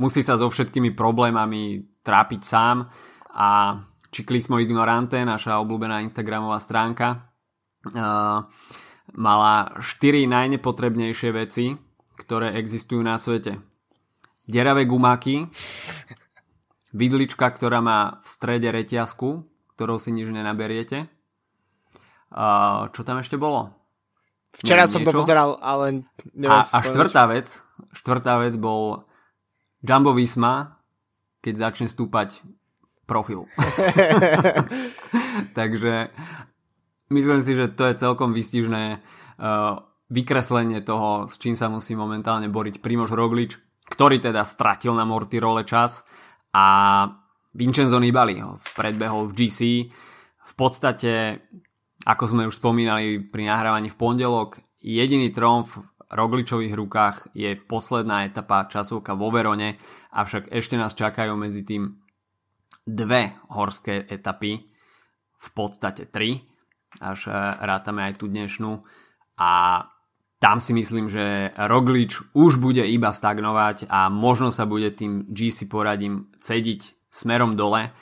musí 0.00 0.20
sa 0.20 0.36
so 0.36 0.48
všetkými 0.48 0.92
problémami 0.92 1.84
trápiť 2.04 2.40
sám 2.44 2.88
a 3.36 3.80
Čiklismo 4.12 4.56
Ignorante, 4.62 5.20
naša 5.26 5.60
obľúbená 5.60 6.00
Instagramová 6.00 6.56
stránka, 6.62 7.28
uh, 7.92 8.48
mala 9.12 9.54
4 9.76 10.24
najnepotrebnejšie 10.24 11.30
veci, 11.36 11.76
ktoré 12.16 12.56
existujú 12.56 13.04
na 13.04 13.20
svete. 13.20 13.60
Deravé 14.46 14.86
gumáky, 14.86 15.50
vidlička, 16.94 17.50
ktorá 17.50 17.82
má 17.82 18.22
v 18.22 18.26
strede 18.26 18.70
reťazku, 18.72 19.44
ktorou 19.76 20.00
si 20.00 20.14
nič 20.14 20.30
nenaberiete. 20.30 21.10
Uh, 22.32 22.88
čo 22.94 23.04
tam 23.04 23.20
ešte 23.20 23.36
bolo? 23.36 23.74
Včera 24.56 24.88
som 24.88 25.04
niečo? 25.04 25.12
to 25.12 25.20
pozeral, 25.20 25.60
ale 25.60 26.08
neviem 26.32 26.56
a, 26.56 26.64
a 26.64 26.78
štvrtá 26.80 27.28
vec, 27.28 27.60
štvrtá 27.92 28.40
vec 28.40 28.56
bol 28.56 29.04
Jumbo 29.82 30.16
Visma, 30.16 30.80
keď 31.40 31.54
začne 31.70 31.86
stúpať 31.88 32.40
profil. 33.06 33.46
Takže 35.58 36.10
myslím 37.10 37.40
si, 37.42 37.52
že 37.54 37.72
to 37.72 37.88
je 37.88 38.00
celkom 38.00 38.34
vystižné 38.34 38.84
uh, 38.96 39.80
vykreslenie 40.10 40.82
toho, 40.82 41.26
s 41.26 41.38
čím 41.38 41.58
sa 41.58 41.70
musí 41.70 41.98
momentálne 41.98 42.46
boriť 42.50 42.78
Primož 42.82 43.14
Roglič, 43.14 43.58
ktorý 43.86 44.18
teda 44.18 44.42
stratil 44.42 44.94
na 44.94 45.06
Mortirole 45.06 45.62
čas 45.62 46.02
a 46.50 47.06
Vincenzo 47.56 47.96
Nibali 48.02 48.42
ho 48.42 48.60
predbehol 48.76 49.30
v 49.30 49.34
GC. 49.34 49.60
V 50.46 50.54
podstate 50.54 51.42
ako 52.06 52.24
sme 52.30 52.46
už 52.46 52.62
spomínali 52.62 53.18
pri 53.18 53.50
nahrávaní 53.50 53.90
v 53.90 53.98
pondelok, 53.98 54.62
jediný 54.78 55.34
tromf 55.34 55.74
Rogličových 56.06 56.74
rukách 56.74 57.16
je 57.34 57.58
posledná 57.58 58.26
etapa 58.26 58.70
časovka 58.70 59.18
vo 59.18 59.34
Verone, 59.34 59.74
avšak 60.14 60.54
ešte 60.54 60.78
nás 60.78 60.94
čakajú 60.94 61.34
medzi 61.34 61.66
tým 61.66 61.98
dve 62.86 63.34
horské 63.50 64.06
etapy, 64.06 64.70
v 65.36 65.48
podstate 65.52 66.08
tri, 66.08 66.42
až 67.02 67.28
e, 67.28 67.34
rátame 67.62 68.06
aj 68.06 68.22
tú 68.22 68.26
dnešnú. 68.30 68.80
A 69.36 69.84
tam 70.38 70.60
si 70.60 70.72
myslím, 70.76 71.08
že 71.08 71.52
Roglič 71.56 72.22
už 72.32 72.60
bude 72.60 72.84
iba 72.84 73.10
stagnovať 73.12 73.88
a 73.88 74.08
možno 74.12 74.52
sa 74.52 74.64
bude 74.64 74.92
tým 74.92 75.28
GC 75.28 75.68
poradím 75.68 76.32
cediť 76.40 77.10
smerom 77.10 77.56
dole, 77.56 77.92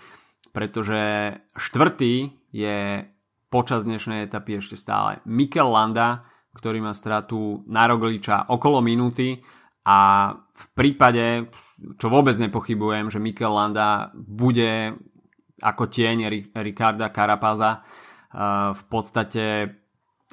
pretože 0.51 1.35
štvrtý 1.55 2.35
je 2.55 3.07
počas 3.51 3.87
dnešnej 3.87 4.27
etapy 4.27 4.59
ešte 4.59 4.75
stále 4.75 5.23
Mikel 5.27 5.71
Landa, 5.71 6.27
ktorý 6.55 6.81
má 6.81 6.95
stratu 6.95 7.67
na 7.67 7.85
Rogliča 7.91 8.49
okolo 8.49 8.81
minúty 8.81 9.43
a 9.85 10.31
v 10.35 10.65
prípade, 10.73 11.51
čo 11.99 12.07
vôbec 12.09 12.39
nepochybujem, 12.39 13.11
že 13.11 13.21
Mikel 13.21 13.53
Landa 13.53 14.15
bude 14.15 14.95
ako 15.61 15.91
tieň 15.91 16.51
Ricarda 16.55 17.11
Carapaza 17.11 17.83
v 18.75 18.83
podstate 18.91 19.45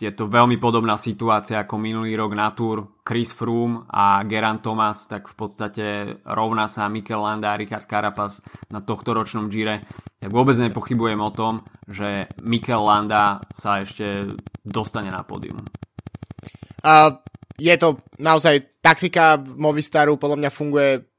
je 0.01 0.09
to 0.09 0.25
veľmi 0.25 0.57
podobná 0.57 0.97
situácia 0.97 1.61
ako 1.61 1.77
minulý 1.77 2.17
rok 2.17 2.33
na 2.33 2.49
Tour 2.49 2.97
Chris 3.05 3.29
Froome 3.29 3.85
a 3.85 4.25
Geran 4.25 4.57
Thomas, 4.57 5.05
tak 5.05 5.29
v 5.29 5.35
podstate 5.37 5.85
rovná 6.25 6.65
sa 6.65 6.89
Mikel 6.89 7.21
Landa 7.21 7.53
a 7.53 7.59
Richard 7.59 7.85
Carapaz 7.85 8.41
na 8.73 8.81
tohto 8.81 9.13
ročnom 9.13 9.45
Gire. 9.45 9.85
Tak 10.17 10.33
vôbec 10.33 10.57
nepochybujem 10.57 11.21
o 11.21 11.29
tom, 11.29 11.61
že 11.85 12.25
Mikel 12.41 12.81
Landa 12.81 13.45
sa 13.53 13.85
ešte 13.85 14.33
dostane 14.65 15.13
na 15.13 15.21
pódium. 15.21 15.61
Uh, 16.81 17.17
je 17.61 17.75
to 17.77 18.01
naozaj 18.17 18.81
taktika 18.81 19.37
Movistaru, 19.37 20.17
podľa 20.17 20.37
mňa 20.41 20.51
funguje 20.51 21.11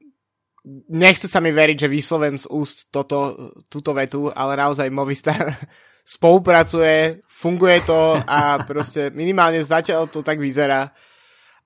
nechce 0.89 1.27
sa 1.27 1.43
mi 1.43 1.51
veriť, 1.51 1.87
že 1.87 1.91
vyslovem 1.91 2.39
z 2.39 2.47
úst 2.47 2.87
toto, 2.87 3.51
túto 3.67 3.91
vetu, 3.91 4.31
ale 4.31 4.55
naozaj 4.55 4.87
Movistar 4.89 5.51
spolupracuje, 6.15 7.23
funguje 7.27 7.83
to 7.83 8.19
a 8.23 8.57
proste 8.69 9.11
minimálne 9.11 9.59
zatiaľ 9.59 10.07
to 10.07 10.23
tak 10.23 10.39
vyzerá. 10.39 10.91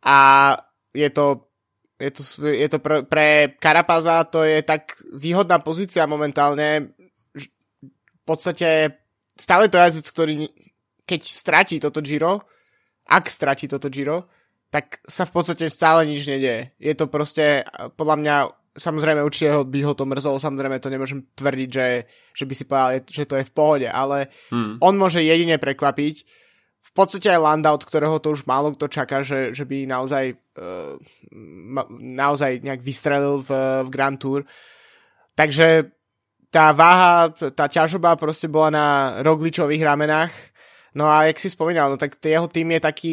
A 0.01 0.17
je 0.93 1.09
to, 1.13 1.49
je 1.97 2.11
to, 2.13 2.21
je 2.45 2.67
to 2.69 2.77
pre, 2.81 3.05
pre 3.05 3.57
Karapaza 3.57 4.25
to 4.29 4.45
je 4.45 4.61
tak 4.65 4.97
výhodná 5.13 5.61
pozícia 5.61 6.09
momentálne. 6.09 6.93
V 7.33 8.23
podstate 8.25 8.97
stále 9.37 9.69
to 9.69 9.77
jazdec, 9.77 10.05
ktorý 10.09 10.33
keď 11.07 11.21
stratí 11.23 11.79
toto 11.79 12.03
Giro, 12.03 12.43
ak 13.07 13.31
stratí 13.31 13.71
toto 13.71 13.87
Giro, 13.87 14.27
tak 14.67 14.99
sa 15.07 15.23
v 15.23 15.31
podstate 15.31 15.71
stále 15.71 16.03
nič 16.03 16.27
nedieje. 16.27 16.75
Je 16.75 16.93
to 16.93 17.07
proste 17.07 17.63
podľa 17.95 18.15
mňa 18.19 18.35
samozrejme 18.77 19.25
určite 19.25 19.49
by 19.65 19.79
ho 19.81 19.93
to 19.97 20.05
mrzelo, 20.05 20.37
samozrejme 20.37 20.77
to 20.77 20.93
nemôžem 20.93 21.25
tvrdiť, 21.33 21.69
že, 21.73 21.87
že 22.37 22.43
by 22.45 22.53
si 22.53 22.63
povedal, 22.69 22.89
že 23.09 23.25
to 23.25 23.35
je 23.41 23.47
v 23.49 23.55
pohode, 23.55 23.87
ale 23.89 24.29
hmm. 24.53 24.77
on 24.85 24.93
môže 24.95 25.25
jedine 25.25 25.57
prekvapiť. 25.57 26.15
V 26.87 26.91
podstate 26.93 27.33
aj 27.33 27.41
Landa, 27.41 27.73
od 27.73 27.83
ktorého 27.83 28.21
to 28.21 28.37
už 28.37 28.45
málo 28.47 28.71
kto 28.73 28.87
čaká, 28.87 29.25
že, 29.25 29.51
že 29.51 29.65
by 29.65 29.89
naozaj, 29.89 30.37
uh, 30.61 30.95
naozaj 31.99 32.63
nejak 32.63 32.81
vystrelil 32.81 33.43
v, 33.43 33.49
v 33.85 33.89
Grand 33.91 34.17
Tour. 34.17 34.45
Takže 35.37 35.93
tá 36.49 36.71
váha, 36.71 37.29
tá 37.33 37.67
ťažoba 37.67 38.15
proste 38.15 38.47
bola 38.47 38.69
na 38.71 38.87
Rogličových 39.21 39.83
ramenách. 39.83 40.33
No 40.97 41.05
a 41.05 41.29
jak 41.29 41.37
si 41.37 41.53
spomínal, 41.53 41.93
no 41.93 41.97
tak 42.01 42.17
jeho 42.17 42.49
tým 42.49 42.73
je 42.73 42.81
taký, 42.81 43.11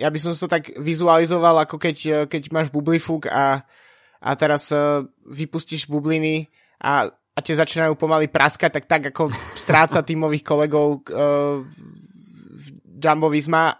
ja 0.00 0.08
by 0.08 0.16
som 0.16 0.32
si 0.32 0.40
to 0.40 0.48
tak 0.48 0.72
vizualizoval, 0.80 1.60
ako 1.60 1.76
keď, 1.76 2.24
keď 2.24 2.42
máš 2.48 2.72
bublifúk 2.72 3.28
a 3.28 3.68
a 4.18 4.34
teraz 4.34 4.74
uh, 4.74 5.06
vypustíš 5.30 5.86
bubliny 5.86 6.50
a, 6.82 7.06
a 7.06 7.38
tie 7.38 7.54
začínajú 7.54 7.94
pomaly 7.94 8.26
praskať, 8.26 8.82
tak 8.82 8.84
tak 8.90 9.02
ako 9.14 9.30
stráca 9.54 10.02
tímových 10.02 10.42
kolegov 10.42 11.06
uh, 11.06 11.62
v 12.50 12.66
Jumbo 12.98 13.30
Visma. 13.30 13.78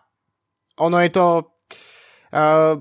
Ono 0.78 0.99
je 1.02 1.11
to... 1.11 1.26
Uh, 2.31 2.78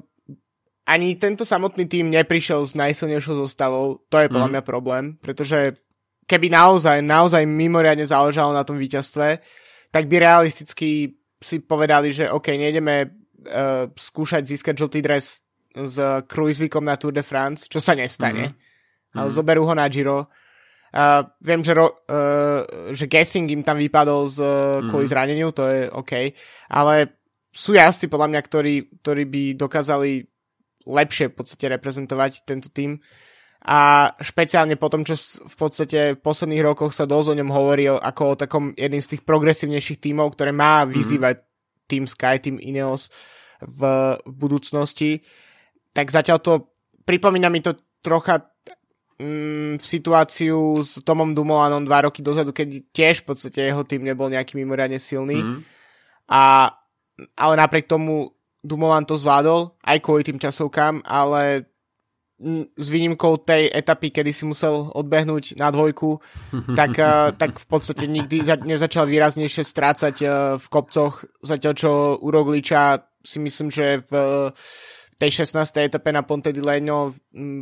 ani 0.87 1.19
tento 1.19 1.43
samotný 1.43 1.83
tým 1.89 2.07
neprišiel 2.13 2.63
s 2.63 2.71
najsilnejšou 2.71 3.43
zostavou, 3.43 4.07
to 4.07 4.23
je 4.23 4.31
podľa 4.31 4.47
mm. 4.47 4.53
mňa 4.55 4.63
problém, 4.63 5.05
pretože 5.19 5.75
keby 6.23 6.47
naozaj, 6.47 7.03
naozaj 7.03 7.43
mimoriadne 7.43 8.07
záležalo 8.07 8.55
na 8.55 8.63
tom 8.63 8.79
víťazstve, 8.79 9.43
tak 9.91 10.09
by 10.11 10.15
realisticky 10.19 11.17
si 11.37 11.57
povedali, 11.61 12.11
že 12.11 12.29
OK, 12.29 12.53
nejdeme 12.53 12.95
uh, 13.05 13.87
skúšať 13.93 14.43
získať 14.43 14.75
žltý 14.81 14.99
dres 15.05 15.45
s 15.77 15.95
Cruisevikom 16.25 16.81
na 16.81 16.97
Tour 16.97 17.13
de 17.13 17.21
France, 17.21 17.69
čo 17.69 17.77
sa 17.77 17.93
nestane. 17.93 18.49
Mm-hmm. 18.49 19.17
Ale 19.21 19.29
zoberú 19.29 19.69
ho 19.69 19.73
na 19.77 19.85
Giro. 19.85 20.29
Uh, 20.89 21.21
viem, 21.43 21.61
že, 21.61 21.77
ro, 21.77 21.93
uh, 22.09 22.65
že 22.95 23.05
Guessing 23.05 23.45
im 23.53 23.61
tam 23.61 23.77
vypadol 23.77 24.25
z, 24.33 24.37
mm-hmm. 24.41 24.89
kvôli 24.89 25.05
zraneniu, 25.05 25.53
to 25.53 25.69
je 25.69 25.85
OK. 25.93 26.33
Ale 26.73 27.21
sú 27.53 27.77
jazdci 27.77 28.09
podľa 28.09 28.33
mňa, 28.33 28.41
ktorí, 28.41 28.75
ktorí 29.05 29.23
by 29.29 29.43
dokázali 29.57 30.25
lepšie 30.87 31.29
v 31.29 31.35
podstate 31.35 31.65
reprezentovať 31.77 32.47
tento 32.47 32.71
tým. 32.71 32.97
A 33.65 34.11
špeciálne 34.21 34.77
po 34.77 34.87
tom, 34.87 35.01
čo 35.01 35.17
v 35.43 35.55
podstate 35.57 36.15
v 36.15 36.19
posledných 36.21 36.63
rokoch 36.63 36.93
sa 36.93 37.09
dosť 37.09 37.33
o 37.33 37.37
ňom 37.41 37.49
hovorí 37.51 37.89
ako 37.89 38.23
o 38.23 38.39
takom 38.39 38.65
jedným 38.77 39.01
z 39.01 39.17
tých 39.17 39.21
progresívnejších 39.25 39.99
tímov, 39.99 40.37
ktoré 40.37 40.53
má 40.53 40.85
mhm. 40.85 40.93
vyzývať 40.93 41.35
mm-hmm. 41.41 41.85
Team 41.87 42.05
Sky, 42.05 42.35
Team 42.43 42.57
Ineos 42.59 43.07
v, 43.63 43.79
v 44.21 44.33
budúcnosti 44.35 45.23
tak 45.97 46.13
zatiaľ 46.13 46.37
to, 46.37 46.53
pripomína 47.09 47.49
mi 47.49 47.57
to 47.65 47.73
trocha 48.05 48.53
mm, 49.17 49.81
v 49.81 49.85
situáciu 49.85 50.85
s 50.85 51.01
Tomom 51.01 51.33
Dumolanom 51.33 51.81
dva 51.81 52.05
roky 52.05 52.21
dozadu, 52.21 52.53
keď 52.53 52.85
tiež 52.93 53.25
v 53.25 53.33
podstate 53.33 53.65
jeho 53.65 53.81
tým 53.81 54.05
nebol 54.05 54.29
nejaký 54.29 54.61
mimoriadne 54.61 55.01
silný. 55.01 55.41
Mm. 55.41 55.65
A, 56.29 56.69
ale 57.33 57.53
napriek 57.57 57.89
tomu 57.89 58.29
Dumoulin 58.61 59.09
to 59.09 59.17
zvládol, 59.17 59.73
aj 59.81 59.97
kvôli 60.05 60.21
tým 60.21 60.37
časovkám, 60.37 61.01
ale 61.01 61.65
s 62.77 62.87
výnimkou 62.93 63.41
tej 63.41 63.73
etapy, 63.73 64.13
kedy 64.13 64.29
si 64.29 64.45
musel 64.45 64.93
odbehnúť 64.93 65.57
na 65.57 65.73
dvojku, 65.73 66.21
tak, 66.77 66.93
uh, 67.01 67.33
tak 67.33 67.57
v 67.57 67.65
podstate 67.65 68.05
nikdy 68.05 68.45
za, 68.45 68.61
nezačal 68.61 69.09
výraznejšie 69.09 69.65
strácať 69.65 70.15
uh, 70.21 70.29
v 70.61 70.65
kopcoch, 70.69 71.25
zatiaľ 71.41 71.73
čo 71.73 71.89
u 72.21 72.29
Rogliča 72.29 73.01
si 73.25 73.41
myslím, 73.41 73.73
že 73.73 74.05
v 74.07 74.11
tej 75.17 75.43
16. 75.43 75.89
etape 75.89 76.13
na 76.13 76.21
Ponte 76.21 76.53
di 76.53 76.61
Legno 76.61 77.11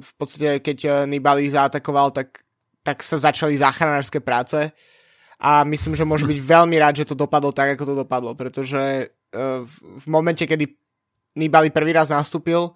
v 0.04 0.12
podstate 0.20 0.60
keď 0.60 0.78
eh, 0.86 0.94
Nibali 1.08 1.48
zaatakoval, 1.50 2.12
tak, 2.12 2.44
tak 2.84 3.02
sa 3.02 3.18
začali 3.18 3.58
záchranárske 3.58 4.20
práce 4.22 4.70
a 5.40 5.64
myslím, 5.66 5.98
že 5.98 6.06
môže 6.06 6.28
byť 6.28 6.38
veľmi 6.38 6.76
rád, 6.78 7.02
že 7.02 7.10
to 7.10 7.16
dopadlo 7.18 7.50
tak, 7.50 7.74
ako 7.74 7.84
to 7.88 7.96
dopadlo, 7.96 8.36
pretože 8.38 9.10
v 10.00 10.06
momente, 10.08 10.48
kedy 10.48 10.64
Nibali 11.36 11.68
prvý 11.76 11.92
raz 11.92 12.08
nastúpil 12.08 12.72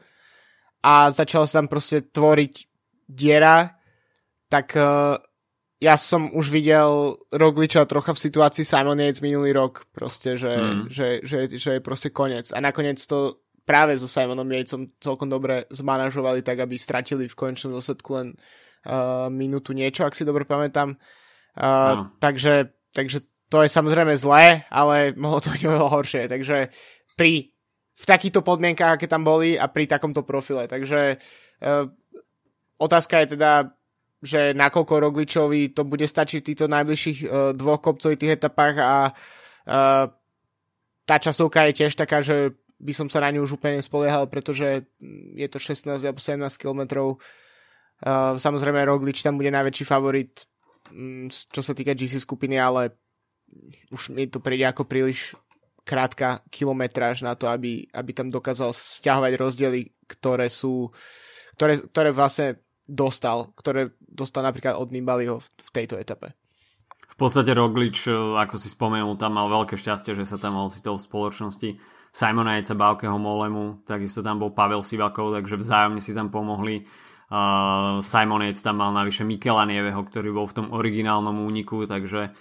a 0.83 1.11
začal 1.11 1.47
sa 1.47 1.59
tam 1.59 1.67
proste 1.67 2.07
tvoriť 2.07 2.53
diera, 3.09 3.75
tak 4.47 4.73
uh, 4.79 5.19
ja 5.79 5.95
som 5.95 6.27
už 6.35 6.51
videl 6.51 7.15
Rogliča 7.31 7.87
trocha 7.87 8.11
v 8.11 8.23
situácii 8.27 8.67
Simon 8.67 8.99
Yates 8.99 9.23
minulý 9.23 9.55
rok, 9.55 9.87
proste, 9.95 10.35
že, 10.35 10.51
mm. 10.51 10.81
že, 10.91 11.07
že, 11.23 11.37
že 11.55 11.69
je 11.79 11.81
proste 11.81 12.11
koniec. 12.11 12.51
A 12.51 12.59
nakoniec 12.59 12.99
to 12.99 13.39
práve 13.63 13.93
so 14.01 14.09
Simonom 14.09 14.49
Yatesom 14.49 14.89
celkom 14.97 15.29
dobre 15.29 15.69
zmanažovali 15.69 16.41
tak, 16.41 16.65
aby 16.65 16.73
stratili 16.73 17.29
v 17.29 17.37
konečnom 17.37 17.77
dôsledku 17.77 18.09
len 18.17 18.27
uh, 18.33 19.29
minútu 19.29 19.77
niečo, 19.77 20.09
ak 20.09 20.17
si 20.17 20.25
dobre 20.25 20.43
pamätám. 20.43 20.97
Uh, 21.53 21.93
no. 21.95 22.03
takže, 22.17 22.73
takže 22.91 23.21
to 23.47 23.61
je 23.61 23.69
samozrejme 23.69 24.17
zlé, 24.17 24.65
ale 24.73 25.13
mohlo 25.13 25.37
to 25.37 25.53
byť 25.53 25.61
oveľa 25.69 25.89
horšie. 25.95 26.23
Takže 26.27 26.73
pri 27.13 27.53
v 27.99 28.05
takýchto 28.07 28.39
podmienkách, 28.39 28.95
aké 28.95 29.07
tam 29.11 29.27
boli 29.27 29.59
a 29.59 29.67
pri 29.67 29.83
takomto 29.83 30.23
profile. 30.23 30.71
Takže 30.71 31.19
uh, 31.19 31.85
otázka 32.79 33.25
je 33.25 33.27
teda, 33.35 33.51
že 34.23 34.55
nakoľko 34.55 34.93
Rogličovi 35.03 35.75
to 35.75 35.83
bude 35.83 36.07
stačiť 36.07 36.39
v 36.39 36.47
týchto 36.47 36.67
najbližších 36.71 37.19
uh, 37.27 37.29
dvoch 37.51 37.83
kopcovitých 37.83 38.39
etapách 38.39 38.75
a 38.79 38.95
uh, 39.11 40.05
tá 41.03 41.15
časovka 41.19 41.67
je 41.69 41.83
tiež 41.83 41.97
taká, 41.97 42.23
že 42.23 42.55
by 42.79 42.93
som 42.95 43.07
sa 43.11 43.19
na 43.19 43.35
ňu 43.35 43.43
už 43.43 43.59
úplne 43.59 43.83
spoliehal, 43.83 44.31
pretože 44.31 44.87
je 45.35 45.47
to 45.51 45.59
16 45.59 45.99
alebo 45.99 46.21
17 46.21 46.39
kilometrov. 46.55 47.19
Samozrejme 48.39 48.87
Roglič 48.87 49.19
tam 49.19 49.35
bude 49.35 49.51
najväčší 49.51 49.83
favorit, 49.83 50.47
um, 50.87 51.27
čo 51.27 51.59
sa 51.59 51.75
týka 51.75 51.91
GC 51.91 52.23
skupiny, 52.23 52.55
ale 52.55 52.95
už 53.91 54.15
mi 54.15 54.31
to 54.31 54.39
príde 54.39 54.63
ako 54.63 54.87
príliš 54.87 55.35
krátka 55.89 56.45
kilometráž 56.53 57.25
na 57.25 57.33
to, 57.33 57.49
aby, 57.49 57.89
aby 57.89 58.11
tam 58.13 58.29
dokázal 58.29 58.69
stiahovať 58.69 59.33
rozdiely, 59.41 59.81
ktoré 60.05 60.45
sú, 60.45 60.93
ktoré, 61.57 61.81
ktoré 61.81 62.13
vlastne 62.13 62.61
dostal, 62.85 63.49
ktoré 63.57 63.97
dostal 63.97 64.45
napríklad 64.45 64.77
od 64.77 64.93
Nibaliho 64.93 65.41
v, 65.41 65.47
v 65.49 65.69
tejto 65.73 65.97
etape. 65.97 66.37
V 67.09 67.15
podstate 67.17 67.51
Roglič, 67.57 68.05
e, 68.05 68.13
ako 68.13 68.55
si 68.61 68.69
spomenul, 68.69 69.17
tam 69.17 69.41
mal 69.41 69.49
veľké 69.49 69.73
šťastie, 69.73 70.13
že 70.13 70.29
sa 70.29 70.37
tam 70.37 70.61
ocitol 70.61 71.01
v 71.01 71.07
spoločnosti 71.09 71.69
Simona 72.13 72.57
Jejca, 72.57 72.73
Baukeho 72.77 73.17
Molemu, 73.17 73.85
takisto 73.85 74.21
tam 74.21 74.41
bol 74.41 74.53
Pavel 74.53 74.81
Sivakov, 74.81 75.33
takže 75.33 75.57
vzájomne 75.57 76.01
si 76.01 76.13
tam 76.13 76.29
pomohli. 76.33 76.85
Uh, 77.29 78.01
Simon 78.01 78.41
Yates 78.41 78.65
tam 78.65 78.81
mal 78.81 78.89
navyše 78.89 79.21
Mikela 79.21 79.61
Nieveho, 79.69 80.01
ktorý 80.01 80.33
bol 80.33 80.49
v 80.49 80.55
tom 80.57 80.67
originálnom 80.73 81.45
úniku, 81.45 81.85
takže 81.85 82.33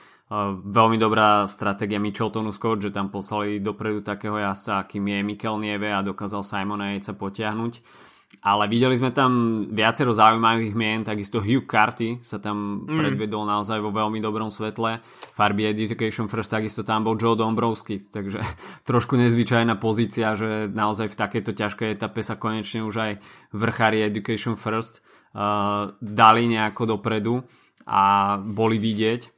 veľmi 0.64 1.00
dobrá 1.00 1.48
stratégia 1.48 1.96
Micheltonu 1.96 2.52
Scott, 2.52 2.84
že 2.84 2.92
tam 2.92 3.08
poslali 3.08 3.64
dopredu 3.64 4.04
takého 4.04 4.36
jasa, 4.36 4.84
akým 4.84 5.08
je 5.08 5.18
Mikel 5.24 5.56
Nieve 5.56 5.88
a 5.88 6.04
dokázal 6.04 6.44
Simona 6.44 6.92
Jejca 6.92 7.16
potiahnuť. 7.16 8.06
Ale 8.44 8.68
videli 8.68 8.92
sme 8.92 9.08
tam 9.08 9.64
viacero 9.72 10.12
zaujímavých 10.12 10.76
mien, 10.76 11.00
takisto 11.00 11.40
Hugh 11.40 11.64
Carty 11.64 12.20
sa 12.20 12.36
tam 12.36 12.84
mm. 12.84 13.00
predvedol 13.00 13.48
naozaj 13.48 13.80
vo 13.80 13.88
veľmi 13.88 14.20
dobrom 14.20 14.52
svetle. 14.52 15.00
Farby 15.32 15.72
Education 15.72 16.28
First, 16.28 16.52
takisto 16.52 16.84
tam 16.84 17.08
bol 17.08 17.16
Joe 17.16 17.32
Dombrovsky, 17.32 18.12
takže 18.12 18.44
trošku 18.88 19.16
nezvyčajná 19.16 19.80
pozícia, 19.80 20.36
že 20.36 20.68
naozaj 20.68 21.08
v 21.08 21.18
takejto 21.24 21.56
ťažkej 21.56 21.88
etape 21.96 22.20
sa 22.20 22.36
konečne 22.36 22.84
už 22.84 22.94
aj 23.00 23.12
vrchári 23.56 24.04
Education 24.04 24.60
First 24.60 25.00
uh, 25.32 25.96
dali 25.98 26.52
nejako 26.52 27.00
dopredu 27.00 27.48
a 27.88 28.36
boli 28.36 28.76
vidieť 28.76 29.37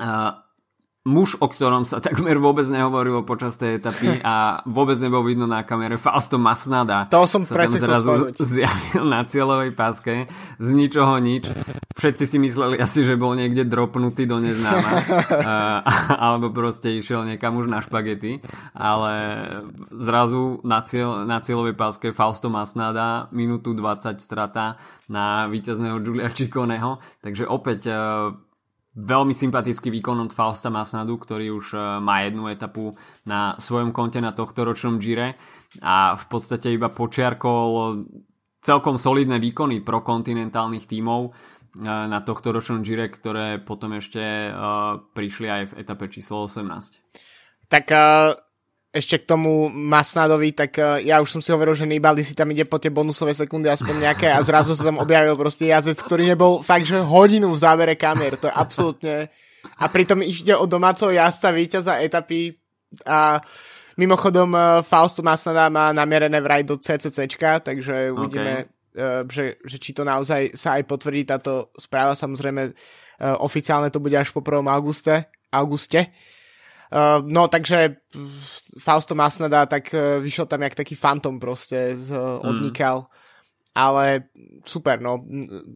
Uh, 0.00 0.44
muž, 1.04 1.36
o 1.36 1.46
ktorom 1.52 1.84
sa 1.84 2.00
takmer 2.00 2.40
vôbec 2.40 2.64
nehovorilo 2.64 3.28
počas 3.28 3.60
tej 3.60 3.76
etapy 3.76 4.24
a 4.24 4.64
vôbec 4.64 4.96
nebol 5.04 5.20
vidno 5.20 5.44
na 5.44 5.60
kamere, 5.60 6.00
Fausto 6.00 6.40
Masnada. 6.40 7.04
To 7.12 7.28
som 7.28 7.44
sa 7.44 7.52
presne 7.52 7.84
zrazu 7.84 8.32
zjavil 8.40 9.04
na 9.04 9.20
cieľovej 9.28 9.76
páske 9.76 10.32
z 10.56 10.68
ničoho 10.72 11.20
nič. 11.20 11.52
Všetci 12.00 12.24
si 12.24 12.36
mysleli 12.40 12.80
asi, 12.80 13.04
že 13.04 13.20
bol 13.20 13.36
niekde 13.36 13.68
dropnutý 13.68 14.24
do 14.24 14.40
neznáma. 14.40 14.90
uh, 15.04 15.78
alebo 16.16 16.48
proste 16.50 16.96
išiel 16.96 17.28
niekam 17.28 17.60
už 17.60 17.68
na 17.68 17.84
špagety. 17.84 18.40
Ale 18.72 19.12
zrazu 19.92 20.64
na, 20.64 20.80
cieľ, 20.80 21.28
na 21.28 21.44
cieľovej 21.44 21.76
páske 21.76 22.16
Fausto 22.16 22.48
Masnada 22.48 23.28
minútu 23.28 23.76
20 23.76 24.24
strata 24.24 24.80
na 25.12 25.52
víťazného 25.52 26.00
Giulia 26.00 26.32
Čikoneho. 26.32 26.98
Takže 27.20 27.44
opäť 27.44 27.92
uh, 27.92 28.32
veľmi 28.94 29.34
sympatický 29.34 29.90
výkon 29.90 30.22
od 30.22 30.30
Fausta 30.30 30.70
Masnadu, 30.70 31.18
ktorý 31.18 31.50
už 31.58 31.66
e, 31.74 31.78
má 31.98 32.22
jednu 32.22 32.46
etapu 32.46 32.94
na 33.26 33.58
svojom 33.58 33.90
konte 33.90 34.22
na 34.22 34.30
tohto 34.30 34.62
ročnom 34.62 35.02
Gire 35.02 35.34
a 35.82 36.14
v 36.14 36.24
podstate 36.30 36.70
iba 36.70 36.86
počiarkol 36.94 38.02
celkom 38.62 38.96
solidné 38.96 39.42
výkony 39.42 39.82
pro 39.82 40.06
kontinentálnych 40.06 40.86
tímov 40.86 41.20
e, 41.26 41.30
na 41.84 42.22
tohto 42.22 42.54
ročnom 42.54 42.86
Gire, 42.86 43.10
ktoré 43.10 43.58
potom 43.58 43.98
ešte 43.98 44.22
e, 44.22 44.50
prišli 45.10 45.46
aj 45.50 45.62
v 45.74 45.76
etape 45.82 46.06
číslo 46.06 46.46
18. 46.46 47.02
Tak 47.66 47.86
ešte 48.94 49.18
k 49.18 49.26
tomu 49.26 49.66
Masnadovi, 49.66 50.54
tak 50.54 50.78
uh, 50.78 51.02
ja 51.02 51.18
už 51.18 51.26
som 51.26 51.42
si 51.42 51.50
hovoril, 51.50 51.74
že 51.74 51.82
Nibali 51.82 52.22
si 52.22 52.30
tam 52.30 52.46
ide 52.54 52.62
po 52.62 52.78
tie 52.78 52.94
bonusové 52.94 53.34
sekundy 53.34 53.66
aspoň 53.66 54.06
nejaké 54.06 54.30
a 54.30 54.38
zrazu 54.38 54.78
sa 54.78 54.86
tam 54.86 55.02
objavil 55.02 55.34
proste 55.34 55.66
jazdec, 55.66 55.98
ktorý 55.98 56.30
nebol 56.30 56.62
fakt, 56.62 56.86
že 56.86 57.02
hodinu 57.02 57.50
v 57.50 57.58
závere 57.58 57.98
kamer, 57.98 58.38
to 58.38 58.46
je 58.46 58.54
absolútne... 58.54 59.14
A 59.80 59.88
pritom 59.88 60.20
ide 60.20 60.54
o 60.54 60.68
domáceho 60.68 61.08
jazdca, 61.10 61.48
víťaza 61.50 61.98
etapy 62.04 62.52
a 63.02 63.42
mimochodom 63.98 64.54
uh, 64.54 64.84
Fausto 64.86 65.26
Masnada 65.26 65.66
má 65.66 65.90
namierené 65.90 66.38
vraj 66.38 66.62
do 66.62 66.78
CCCčka, 66.78 67.64
takže 67.64 68.14
uvidíme, 68.14 68.70
okay. 68.94 69.02
uh, 69.02 69.26
že, 69.26 69.58
že 69.66 69.76
či 69.82 69.90
to 69.90 70.06
naozaj 70.06 70.54
sa 70.54 70.78
aj 70.78 70.86
potvrdí 70.86 71.26
táto 71.26 71.74
správa, 71.74 72.14
samozrejme 72.14 72.70
uh, 72.70 73.42
oficiálne 73.42 73.90
to 73.90 73.98
bude 73.98 74.14
až 74.14 74.30
po 74.30 74.38
1. 74.38 74.62
auguste, 74.70 75.26
auguste. 75.50 76.14
Uh, 76.94 77.18
no 77.26 77.50
takže 77.50 78.06
Fausto 78.78 79.18
Masnada 79.18 79.66
tak 79.66 79.90
uh, 79.90 80.22
vyšiel 80.22 80.46
tam 80.46 80.62
jak 80.62 80.78
taký 80.78 80.94
fantom 80.94 81.42
proste 81.42 81.98
z, 81.98 82.14
uh, 82.14 82.38
odnikal. 82.38 83.10
Mm. 83.10 83.10
Ale 83.74 84.04
super, 84.62 85.02
no. 85.02 85.18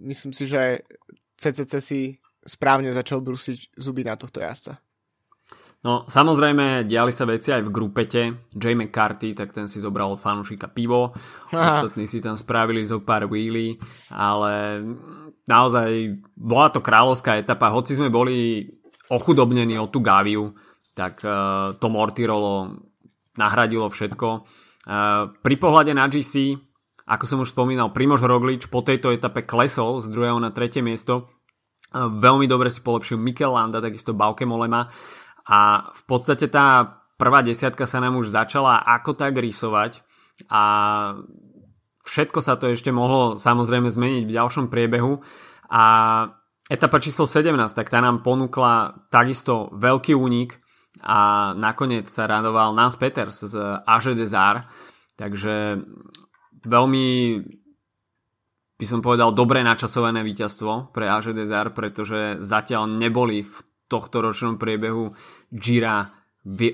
Myslím 0.06 0.30
si, 0.30 0.46
že 0.46 0.86
CCC 1.34 1.72
si 1.82 2.00
správne 2.46 2.94
začal 2.94 3.18
brusiť 3.18 3.74
zuby 3.74 4.06
na 4.06 4.14
tohto 4.14 4.38
jazdca. 4.38 4.78
No, 5.78 6.02
samozrejme, 6.10 6.90
diali 6.90 7.14
sa 7.14 7.22
veci 7.22 7.54
aj 7.54 7.62
v 7.62 7.70
grupete. 7.70 8.50
Jay 8.50 8.74
McCarthy, 8.74 9.30
tak 9.30 9.54
ten 9.54 9.70
si 9.70 9.78
zobral 9.78 10.10
od 10.10 10.18
fanúšika 10.18 10.66
pivo. 10.66 11.14
Aha. 11.54 11.86
Ostatní 11.86 12.10
si 12.10 12.18
tam 12.18 12.34
spravili 12.34 12.82
zo 12.82 12.98
pár 12.98 13.30
wheelie, 13.30 13.78
ale 14.10 14.82
naozaj 15.46 16.18
bola 16.34 16.74
to 16.74 16.82
kráľovská 16.82 17.38
etapa. 17.38 17.70
Hoci 17.70 17.94
sme 17.94 18.10
boli 18.10 18.66
ochudobnení 19.06 19.78
o 19.78 19.86
tú 19.86 20.02
Gaviu, 20.02 20.50
tak 20.98 21.22
uh, 21.22 21.78
to 21.78 21.86
Mortirolo 21.86 22.74
nahradilo 23.38 23.86
všetko. 23.86 24.28
Uh, 24.82 25.30
pri 25.38 25.54
pohľade 25.54 25.94
na 25.94 26.10
GC, 26.10 26.58
ako 27.06 27.24
som 27.30 27.38
už 27.46 27.54
spomínal, 27.54 27.94
Primož 27.94 28.26
Roglič 28.26 28.66
po 28.66 28.82
tejto 28.82 29.14
etape 29.14 29.46
klesol 29.46 30.02
z 30.02 30.10
druhého 30.10 30.42
na 30.42 30.50
tretie 30.50 30.82
miesto. 30.82 31.30
Uh, 31.94 32.10
veľmi 32.10 32.50
dobre 32.50 32.74
si 32.74 32.82
polepšil 32.82 33.14
Mikel 33.14 33.54
Landa, 33.54 33.78
takisto 33.78 34.10
Bauke 34.10 34.42
Molema 34.42 34.90
a 35.46 35.88
v 35.94 36.02
podstate 36.04 36.50
tá 36.50 36.98
prvá 37.14 37.46
desiatka 37.46 37.86
sa 37.86 38.02
nám 38.02 38.18
už 38.18 38.34
začala 38.34 38.82
ako 38.82 39.16
tak 39.16 39.38
rysovať 39.38 40.04
a 40.52 40.62
všetko 42.04 42.38
sa 42.44 42.60
to 42.60 42.68
ešte 42.68 42.92
mohlo 42.92 43.40
samozrejme 43.40 43.88
zmeniť 43.88 44.24
v 44.28 44.36
ďalšom 44.36 44.68
priebehu 44.68 45.18
a 45.72 45.84
etapa 46.68 47.00
číslo 47.00 47.24
17, 47.24 47.48
tak 47.72 47.88
tá 47.88 47.98
nám 48.04 48.20
ponúkla 48.20 49.08
takisto 49.08 49.72
veľký 49.72 50.12
únik 50.12 50.60
a 51.02 51.52
nakoniec 51.54 52.06
sa 52.10 52.26
radoval 52.26 52.74
Nance 52.74 52.98
Peters 52.98 53.44
z 53.44 53.54
Age 53.86 54.14
Desar, 54.18 54.66
takže 55.14 55.82
veľmi 56.66 57.06
by 58.78 58.86
som 58.86 59.02
povedal 59.02 59.34
dobre 59.34 59.62
načasované 59.66 60.22
víťazstvo 60.22 60.94
pre 60.94 61.10
Age 61.10 61.34
Desar, 61.34 61.74
pretože 61.74 62.38
zatiaľ 62.38 62.86
neboli 62.86 63.42
v 63.42 63.54
tohto 63.90 64.22
ročnom 64.22 64.60
priebehu 64.60 65.10
Gira 65.50 66.06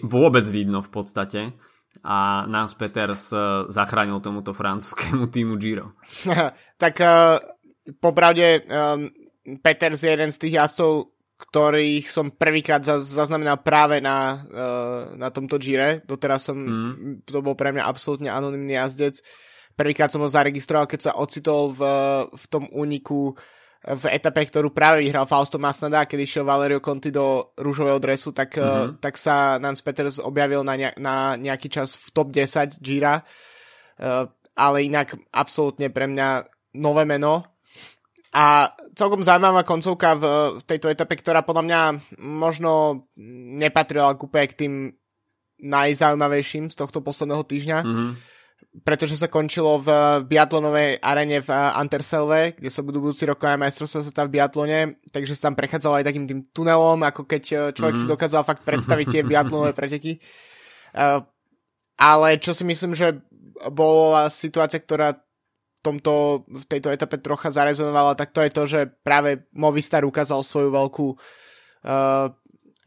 vôbec 0.05 0.45
vidno 0.51 0.85
v 0.85 0.91
podstate 0.93 1.41
a 2.05 2.45
Nance 2.45 2.77
Peters 2.77 3.33
e, 3.33 3.65
zachránil 3.71 4.21
tomuto 4.21 4.53
francúzskému 4.53 5.31
týmu 5.33 5.57
Giro. 5.57 5.97
tak 6.83 7.01
uh, 7.01 7.39
popravde 8.03 8.61
um, 8.67 9.09
Peters 9.63 10.05
je 10.05 10.11
jeden 10.13 10.29
z 10.33 10.39
tých 10.41 10.55
jazdcov, 10.61 11.14
ktorých 11.35 12.07
som 12.07 12.31
prvýkrát 12.31 12.81
zaznamenal 12.87 13.59
práve 13.59 13.99
na, 13.99 14.39
uh, 14.47 15.03
na 15.19 15.35
tomto 15.35 15.59
Gire. 15.59 16.07
Doteraz 16.07 16.47
som, 16.47 16.57
mm. 16.57 17.27
to 17.27 17.43
bol 17.43 17.59
pre 17.59 17.75
mňa 17.75 17.83
absolútne 17.83 18.31
anonimný 18.31 18.79
jazdec. 18.79 19.19
Prvýkrát 19.75 20.15
som 20.15 20.23
ho 20.23 20.31
zaregistroval, 20.31 20.87
keď 20.87 21.11
sa 21.11 21.17
ocitol 21.19 21.75
v, 21.75 21.83
v 22.31 22.45
tom 22.47 22.71
úniku 22.71 23.35
v 23.85 24.05
etape, 24.09 24.49
ktorú 24.49 24.73
práve 24.73 25.05
vyhral 25.05 25.29
Fausto 25.29 25.61
Masnada, 25.61 26.09
keď 26.09 26.25
išiel 26.25 26.49
Valerio 26.49 26.81
Conti 26.81 27.13
do 27.13 27.53
rúžového 27.61 28.01
dresu, 28.01 28.33
tak, 28.33 28.57
mm-hmm. 28.57 28.97
tak 28.97 29.21
sa 29.21 29.61
Nance 29.61 29.85
Peters 29.85 30.17
objavil 30.17 30.65
na, 30.65 30.75
ne, 30.79 30.89
na 30.97 31.37
nejaký 31.37 31.69
čas 31.69 31.93
v 32.01 32.07
top 32.17 32.33
10 32.33 32.81
Gira. 32.81 33.21
Uh, 34.01 34.25
ale 34.57 34.89
inak 34.89 35.19
absolútne 35.35 35.93
pre 35.93 36.09
mňa 36.09 36.49
nové 36.81 37.05
meno 37.05 37.54
a 38.35 38.75
celkom 38.99 39.23
zaujímavá 39.23 39.63
koncovka 39.63 40.19
v, 40.19 40.25
v 40.59 40.63
tejto 40.67 40.91
etape, 40.91 41.15
ktorá 41.15 41.47
podľa 41.47 41.65
mňa 41.71 41.81
možno 42.19 43.07
nepatrila 43.55 44.19
kúpe 44.19 44.43
k 44.51 44.59
tým 44.67 44.75
najzaujímavejším 45.63 46.67
z 46.67 46.77
tohto 46.77 46.99
posledného 46.99 47.47
týždňa. 47.47 47.79
Mm-hmm. 47.87 48.13
pretože 48.83 49.15
sa 49.15 49.31
končilo 49.31 49.79
v 49.79 49.89
biatlonovej 50.27 50.99
arene 50.99 51.39
v 51.39 51.51
Anterselve, 51.55 52.59
kde 52.59 52.71
sa 52.75 52.83
budú 52.83 52.99
budúci 53.07 53.23
rok 53.23 53.47
aj 53.47 53.55
majstrovstvá 53.55 54.03
sveta 54.03 54.27
v 54.27 54.35
biatlone, 54.35 54.79
takže 55.15 55.39
sa 55.39 55.47
tam 55.47 55.55
prechádzalo 55.55 56.03
aj 56.03 56.07
takým 56.11 56.27
tým 56.27 56.41
tunelom, 56.51 56.99
ako 57.07 57.23
keď 57.23 57.43
e, 57.47 57.55
človek 57.71 57.95
mm-hmm. 57.95 58.03
si 58.03 58.07
mhm. 58.11 58.13
dokázal 58.19 58.43
fakt 58.43 58.67
predstaviť 58.67 59.07
tie 59.07 59.23
biatlonové 59.31 59.79
preteky. 59.79 60.19
Uh, 60.95 61.23
ale 61.95 62.39
čo 62.43 62.51
si 62.51 62.67
myslím, 62.67 62.99
že 62.99 63.15
bola 63.71 64.27
situácia, 64.27 64.83
ktorá 64.83 65.24
tomto, 65.85 66.43
v 66.49 66.65
tejto 66.65 66.89
etape 66.89 67.21
trocha 67.21 67.53
zarezonovala, 67.53 68.17
tak 68.17 68.33
to 68.33 68.41
je 68.41 68.51
to, 68.51 68.63
že 68.65 68.81
práve 69.05 69.45
Movistar 69.53 70.09
ukázal 70.09 70.41
svoju 70.41 70.73
veľkú 70.73 71.07
uh, 71.13 72.33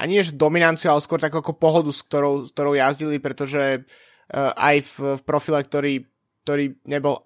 ani 0.01 0.13
než 0.21 0.33
dominanciu, 0.33 0.89
ale 0.89 1.05
skôr 1.05 1.21
takú 1.21 1.37
ako 1.37 1.53
pohodu, 1.53 1.93
s 1.93 2.01
ktorou, 2.01 2.49
s 2.49 2.51
ktorou 2.53 2.73
jazdili, 2.73 3.21
pretože 3.21 3.85
uh, 3.85 4.51
aj 4.57 4.75
v, 4.81 4.93
v 5.17 5.21
profile, 5.21 5.61
ktorý, 5.61 5.93
ktorý 6.41 6.81
nebol 6.89 7.21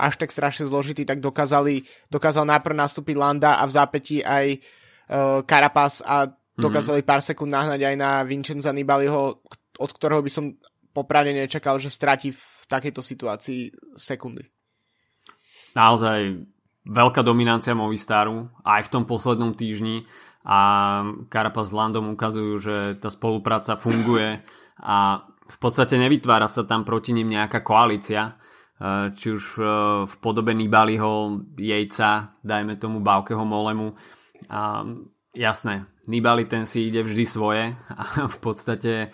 až 0.00 0.16
tak 0.16 0.32
strašne 0.32 0.64
zložitý, 0.64 1.04
tak 1.04 1.20
dokázali, 1.20 1.84
dokázal 2.08 2.48
najprv 2.48 2.72
nastúpiť 2.72 3.16
Landa 3.20 3.60
a 3.60 3.68
v 3.68 3.76
zápätí 3.76 4.24
aj 4.24 4.56
uh, 4.56 5.44
Carapaz 5.44 6.00
a 6.00 6.24
mhm. 6.24 6.32
dokázali 6.64 7.04
pár 7.04 7.20
sekúnd 7.20 7.52
nahnať 7.52 7.84
aj 7.84 7.94
na 8.00 8.24
Vincenza 8.24 8.72
Nibaliho, 8.72 9.44
od 9.80 9.90
ktorého 9.92 10.24
by 10.24 10.32
som 10.32 10.56
popravde 10.90 11.36
nečakal, 11.36 11.76
že 11.76 11.92
stratí 11.92 12.32
v 12.32 12.44
takejto 12.66 13.00
situácii 13.04 13.60
sekundy. 13.94 14.59
Naozaj 15.76 16.46
veľká 16.86 17.20
dominancia 17.22 17.76
Movistaru 17.76 18.50
aj 18.64 18.88
v 18.88 18.92
tom 18.92 19.04
poslednom 19.06 19.54
týždni 19.54 20.08
a 20.42 20.58
Karapa 21.28 21.62
s 21.62 21.72
Landom 21.76 22.16
ukazujú, 22.16 22.54
že 22.58 22.76
tá 22.96 23.12
spolupráca 23.12 23.76
funguje 23.76 24.40
a 24.80 25.28
v 25.50 25.58
podstate 25.58 25.98
nevytvára 25.98 26.46
sa 26.46 26.64
tam 26.64 26.86
proti 26.86 27.10
ním 27.10 27.28
nejaká 27.28 27.60
koalícia, 27.60 28.38
e, 28.78 29.12
či 29.12 29.34
už 29.34 29.44
e, 29.58 29.64
v 30.06 30.14
podobe 30.22 30.54
Nibaliho, 30.54 31.42
Jejca, 31.58 32.38
dajme 32.40 32.78
tomu 32.78 33.02
Baukeho 33.02 33.42
Molemu. 33.42 33.92
A 34.48 34.86
jasné, 35.34 35.90
Nibali 36.06 36.46
ten 36.46 36.64
si 36.64 36.88
ide 36.88 37.02
vždy 37.02 37.24
svoje 37.26 37.64
a 37.90 38.04
v 38.34 38.38
podstate 38.40 39.10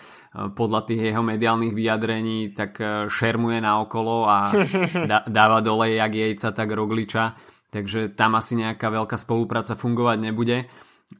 podľa 0.53 0.81
tých 0.85 1.01
jeho 1.09 1.23
mediálnych 1.25 1.73
vyjadrení 1.73 2.53
tak 2.53 2.77
šermuje 3.09 3.57
na 3.57 3.81
okolo 3.81 4.29
a 4.29 4.53
dáva 5.37 5.59
dole 5.65 5.97
jak 5.97 6.13
Jejca, 6.13 6.53
tak 6.53 6.69
Rogliča. 6.69 7.33
Takže 7.67 8.15
tam 8.15 8.39
asi 8.39 8.55
nejaká 8.55 8.87
veľká 8.87 9.19
spolupráca 9.19 9.75
fungovať 9.75 10.17
nebude 10.23 10.69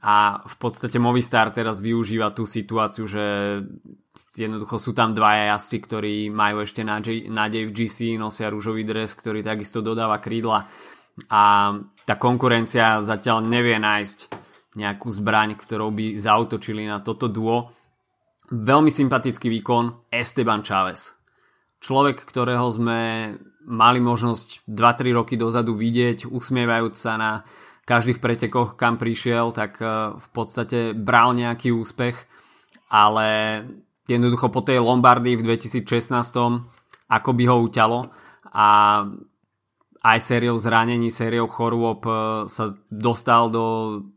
a 0.04 0.44
v 0.44 0.56
podstate 0.60 1.00
Movistar 1.00 1.52
teraz 1.52 1.80
využíva 1.80 2.36
tú 2.36 2.44
situáciu, 2.44 3.08
že 3.08 3.24
jednoducho 4.36 4.78
sú 4.80 4.92
tam 4.92 5.16
dvaja 5.16 5.56
jazdci, 5.56 5.78
ktorí 5.80 6.16
majú 6.30 6.64
ešte 6.64 6.84
nádej, 6.84 7.32
nádej 7.32 7.64
v 7.68 7.74
GC, 7.74 7.98
nosia 8.20 8.52
rúžový 8.52 8.84
dres, 8.84 9.16
ktorý 9.16 9.42
takisto 9.42 9.80
dodáva 9.80 10.20
krídla 10.20 10.68
a 11.26 11.74
tá 12.06 12.16
konkurencia 12.22 13.02
zatiaľ 13.02 13.42
nevie 13.42 13.82
nájsť 13.82 14.20
nejakú 14.78 15.10
zbraň, 15.10 15.58
ktorou 15.58 15.90
by 15.90 16.14
zautočili 16.14 16.86
na 16.86 17.02
toto 17.02 17.26
duo. 17.26 17.74
Veľmi 18.48 18.88
sympatický 18.88 19.52
výkon 19.60 20.08
Esteban 20.08 20.64
Chávez. 20.64 21.12
Človek, 21.84 22.24
ktorého 22.24 22.72
sme 22.72 23.36
mali 23.68 24.00
možnosť 24.00 24.64
2-3 24.64 25.20
roky 25.20 25.36
dozadu 25.36 25.76
vidieť, 25.76 26.32
usmievajúc 26.32 26.96
sa 26.96 27.20
na 27.20 27.32
každých 27.84 28.24
pretekoch, 28.24 28.80
kam 28.80 28.96
prišiel, 28.96 29.52
tak 29.52 29.84
e, 29.84 30.16
v 30.16 30.28
podstate 30.32 30.96
bral 30.96 31.36
nejaký 31.36 31.76
úspech, 31.76 32.16
ale 32.88 33.28
jednoducho 34.08 34.48
po 34.48 34.64
tej 34.64 34.80
Lombardii 34.80 35.36
v 35.36 35.44
2016 35.44 35.84
ako 37.08 37.30
by 37.36 37.44
ho 37.52 37.56
uťalo 37.68 38.00
a 38.56 38.68
aj 40.08 40.20
sériou 40.24 40.56
zranení, 40.56 41.12
sériou 41.12 41.52
chorôb 41.52 42.00
e, 42.08 42.12
sa 42.48 42.72
dostal 42.88 43.52
do 43.52 43.66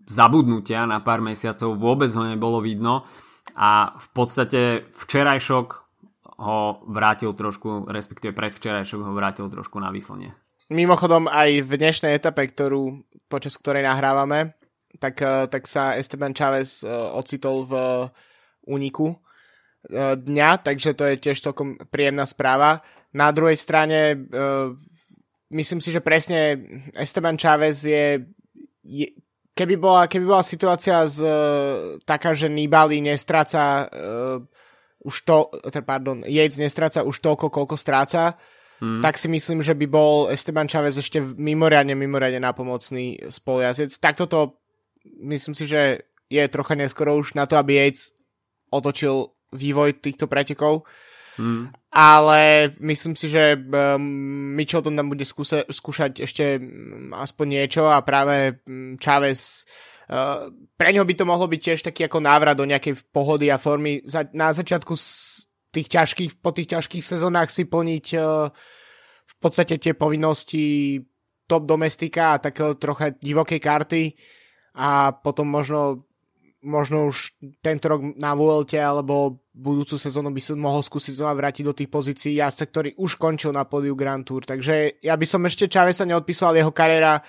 zabudnutia 0.07 0.87
na 0.87 1.03
pár 1.03 1.19
mesiacov, 1.19 1.75
vôbec 1.75 2.15
ho 2.15 2.23
nebolo 2.23 2.63
vidno 2.63 3.11
a 3.61 3.93
v 3.93 4.09
podstate 4.17 4.89
včerajšok 4.97 5.69
ho 6.41 6.81
vrátil 6.89 7.37
trošku, 7.37 7.93
respektíve 7.93 8.33
predvčerajšok 8.33 9.01
ho 9.05 9.13
vrátil 9.13 9.53
trošku 9.53 9.77
na 9.77 9.93
vyslnie. 9.93 10.33
Mimochodom 10.73 11.29
aj 11.29 11.69
v 11.69 11.73
dnešnej 11.77 12.17
etape, 12.17 12.49
ktorú, 12.49 13.05
počas 13.29 13.61
ktorej 13.61 13.85
nahrávame, 13.85 14.57
tak, 14.97 15.21
eh, 15.21 15.45
tak 15.53 15.69
sa 15.69 15.93
Esteban 16.01 16.33
Chávez 16.33 16.81
eh, 16.81 16.89
ocitol 17.13 17.69
v 17.69 17.75
úniku 18.65 19.13
eh, 19.13 20.17
dňa, 20.17 20.65
takže 20.65 20.97
to 20.97 21.05
je 21.05 21.21
tiež 21.21 21.45
celkom 21.45 21.77
príjemná 21.93 22.25
správa. 22.25 22.81
Na 23.11 23.35
druhej 23.35 23.59
strane 23.59 24.23
myslím 25.51 25.83
si, 25.83 25.91
že 25.91 25.99
presne 25.99 26.63
Esteban 26.95 27.35
Chávez 27.35 27.83
je, 27.83 28.23
je 28.87 29.11
keby, 29.61 29.77
bola, 29.77 30.09
keby 30.09 30.25
bola 30.25 30.41
situácia 30.41 31.05
z, 31.05 31.21
taká, 32.09 32.33
že 32.33 32.49
Nibali 32.49 33.05
nestráca 33.05 33.85
uh, 33.85 34.41
už 35.05 35.15
to, 35.29 35.53
pardon, 35.85 36.25
Yates 36.25 36.57
nestráca 36.57 37.05
už 37.05 37.21
toľko, 37.21 37.53
koľko 37.53 37.77
stráca, 37.77 38.41
hmm. 38.81 39.05
tak 39.05 39.21
si 39.21 39.29
myslím, 39.29 39.61
že 39.61 39.77
by 39.77 39.87
bol 39.89 40.33
Esteban 40.33 40.69
Chávez 40.69 40.97
ešte 40.97 41.21
mimoriadne, 41.21 41.93
mimoriadne 41.93 42.41
napomocný 42.41 43.21
spolujazdec. 43.29 43.93
Tak 44.01 44.17
toto 44.17 44.61
myslím 45.21 45.53
si, 45.53 45.69
že 45.69 46.09
je 46.33 46.45
trocha 46.49 46.73
neskoro 46.73 47.17
už 47.21 47.37
na 47.37 47.45
to, 47.45 47.61
aby 47.61 47.81
Yates 47.81 48.17
otočil 48.73 49.37
vývoj 49.53 49.99
týchto 50.01 50.25
pretekov. 50.25 50.89
Hmm. 51.41 51.73
Ale 51.89 52.71
myslím 52.85 53.17
si, 53.17 53.33
že 53.33 53.57
um, 53.57 54.53
Mitchelton 54.53 54.93
tam 54.93 55.09
bude 55.09 55.25
skúsa- 55.25 55.65
skúšať 55.65 56.21
ešte 56.29 56.61
um, 56.61 57.17
aspoň 57.17 57.47
niečo 57.49 57.89
a 57.89 58.05
práve 58.05 58.61
um, 58.69 59.01
Chávez 59.01 59.65
uh, 60.13 60.53
pre 60.77 60.93
ňo 60.93 61.09
by 61.09 61.15
to 61.17 61.25
mohlo 61.25 61.49
byť 61.49 61.61
tiež 61.65 61.81
taký 61.81 62.05
ako 62.05 62.21
návrat 62.21 62.61
do 62.61 62.69
nejakej 62.69 63.09
pohody 63.09 63.49
a 63.49 63.57
formy. 63.57 64.05
Za- 64.05 64.29
na 64.37 64.53
začiatku 64.53 64.93
s- 64.93 65.49
tých 65.73 65.89
ťažkých, 65.89 66.45
po 66.45 66.53
tých 66.53 66.77
ťažkých 66.77 67.03
sezónach 67.03 67.49
si 67.49 67.65
plniť 67.65 68.07
uh, 68.21 68.53
v 69.25 69.35
podstate 69.41 69.81
tie 69.81 69.97
povinnosti 69.97 71.01
top 71.49 71.65
domestika 71.65 72.37
a 72.37 72.43
takého 72.43 72.77
trocha 72.77 73.17
divokej 73.17 73.59
karty 73.59 74.03
a 74.77 75.17
potom 75.17 75.51
možno 75.51 76.07
možno 76.61 77.09
už 77.09 77.41
tento 77.65 77.89
rok 77.89 78.01
na 78.21 78.37
VLT 78.37 78.77
alebo 78.79 79.41
budúcu 79.61 80.01
sezónu 80.01 80.33
by 80.33 80.41
sa 80.41 80.57
mohol 80.57 80.81
skúsiť 80.81 81.21
znova 81.21 81.37
vrátiť 81.37 81.65
do 81.69 81.77
tých 81.77 81.93
pozícií 81.93 82.41
jazdca, 82.41 82.65
ktorý 82.65 82.91
už 82.97 83.21
končil 83.21 83.53
na 83.53 83.69
podiu 83.69 83.93
Grand 83.93 84.25
Tour. 84.25 84.49
Takže 84.49 85.05
ja 85.05 85.15
by 85.15 85.27
som 85.29 85.45
ešte 85.45 85.69
Čavesa 85.69 86.09
neodpísal, 86.09 86.57
jeho 86.57 86.73
kariéra 86.73 87.21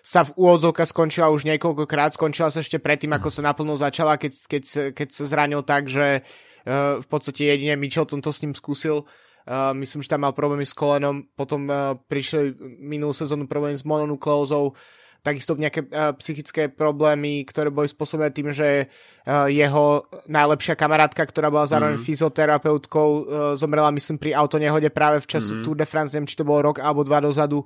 sa 0.00 0.22
v 0.24 0.32
úvodzovka 0.38 0.86
skončila 0.86 1.28
už 1.34 1.44
niekoľkokrát, 1.50 2.14
skončila 2.14 2.48
sa 2.48 2.62
ešte 2.62 2.78
predtým, 2.78 3.12
ako 3.12 3.28
sa 3.28 3.42
naplno 3.44 3.74
začala, 3.74 4.16
keď, 4.16 4.32
keď, 4.46 4.62
keď 4.94 5.08
sa 5.10 5.24
zranil 5.26 5.66
tak, 5.66 5.90
že 5.90 6.22
Uh, 6.60 7.00
v 7.00 7.08
podstate 7.08 7.48
jedine 7.48 7.72
Mitchelton 7.72 8.20
to 8.20 8.28
s 8.28 8.44
ním 8.44 8.52
skúsil. 8.52 9.08
Uh, 9.48 9.72
myslím, 9.80 10.04
že 10.04 10.12
tam 10.12 10.28
mal 10.28 10.36
problémy 10.36 10.68
s 10.68 10.76
kolenom, 10.76 11.24
potom 11.32 11.64
uh, 11.72 11.96
prišli 11.96 12.52
minulú 12.76 13.16
sezónu 13.16 13.48
problémy 13.48 13.80
s 13.80 13.88
mononukleózou, 13.88 14.76
takisto 15.20 15.52
nejaké 15.56 15.84
uh, 15.88 16.16
psychické 16.16 16.72
problémy, 16.72 17.44
ktoré 17.44 17.68
boli 17.68 17.88
spôsobené 17.88 18.32
tým, 18.32 18.52
že 18.52 18.88
uh, 18.88 19.46
jeho 19.46 20.08
najlepšia 20.26 20.76
kamarátka, 20.76 21.20
ktorá 21.20 21.52
bola 21.52 21.68
zároveň 21.68 22.00
mm-hmm. 22.00 22.08
fyzioterapeutkou, 22.08 23.08
uh, 23.08 23.22
zomrela 23.56 23.92
myslím 23.92 24.16
pri 24.16 24.32
autonehode 24.36 24.88
práve 24.88 25.20
v 25.20 25.28
čase 25.28 25.52
mm-hmm. 25.52 25.64
Tour 25.64 25.76
de 25.76 25.86
France, 25.86 26.12
neviem, 26.16 26.28
či 26.28 26.40
to 26.40 26.48
bolo 26.48 26.72
rok 26.72 26.80
alebo 26.80 27.04
dva 27.04 27.20
dozadu. 27.20 27.60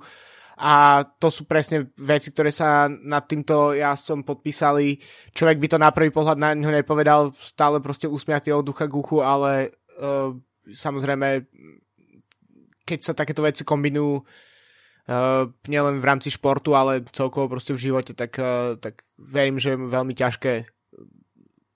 A 0.55 1.03
to 1.19 1.27
sú 1.27 1.43
presne 1.43 1.91
veci, 1.99 2.31
ktoré 2.31 2.47
sa 2.47 2.87
nad 2.87 3.27
týmto 3.27 3.75
ja 3.75 3.91
som 3.99 4.23
podpísali. 4.23 4.95
Človek 5.35 5.59
by 5.59 5.67
to 5.67 5.77
na 5.79 5.91
prvý 5.91 6.15
pohľad 6.15 6.39
na 6.39 6.55
ňo 6.55 6.71
nepovedal, 6.71 7.35
stále 7.35 7.83
proste 7.83 8.07
usmiatý 8.07 8.55
od 8.55 8.63
ducha 8.63 8.87
k 8.87 8.95
uchu, 8.95 9.19
ale 9.19 9.75
uh, 9.99 10.31
samozrejme, 10.71 11.43
keď 12.87 12.99
sa 13.03 13.11
takéto 13.11 13.43
veci 13.43 13.67
kombinujú 13.67 14.15
uh, 14.15 14.23
nielen 15.69 16.01
v 16.01 16.05
rámci 16.05 16.33
športu, 16.33 16.73
ale 16.73 17.05
celkovo 17.13 17.45
proste 17.45 17.77
v 17.77 17.83
živote, 17.91 18.17
tak, 18.17 18.41
uh, 18.41 18.73
tak 18.81 19.05
verím, 19.21 19.61
že 19.61 19.77
je 19.77 19.77
veľmi 19.77 20.17
ťažké 20.17 20.65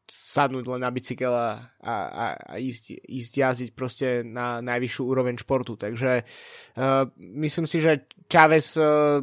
sadnúť 0.09 0.65
len 0.65 0.81
na 0.81 0.89
bicykel 0.89 1.29
a, 1.29 1.61
a, 1.85 1.93
a 2.33 2.53
ísť, 2.57 3.05
ísť 3.05 3.33
jazdiť 3.37 3.69
proste 3.77 4.25
na 4.25 4.57
najvyššiu 4.65 5.03
úroveň 5.05 5.37
športu. 5.37 5.77
Takže 5.77 6.25
uh, 6.25 7.05
myslím 7.37 7.69
si, 7.69 7.77
že 7.77 8.09
Chávez 8.25 8.73
uh, 8.73 9.21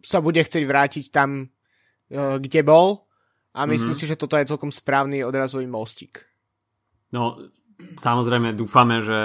sa 0.00 0.18
bude 0.24 0.40
chcieť 0.40 0.64
vrátiť 0.64 1.04
tam, 1.12 1.44
uh, 1.44 2.40
kde 2.40 2.64
bol 2.64 3.04
a 3.52 3.68
myslím 3.68 3.92
mm-hmm. 3.92 4.00
si, 4.00 4.08
že 4.08 4.16
toto 4.16 4.40
je 4.40 4.48
celkom 4.48 4.72
správny 4.72 5.20
odrazový 5.20 5.68
mostík. 5.68 6.24
No, 7.12 7.36
samozrejme 8.00 8.56
dúfame, 8.56 9.04
že 9.04 9.20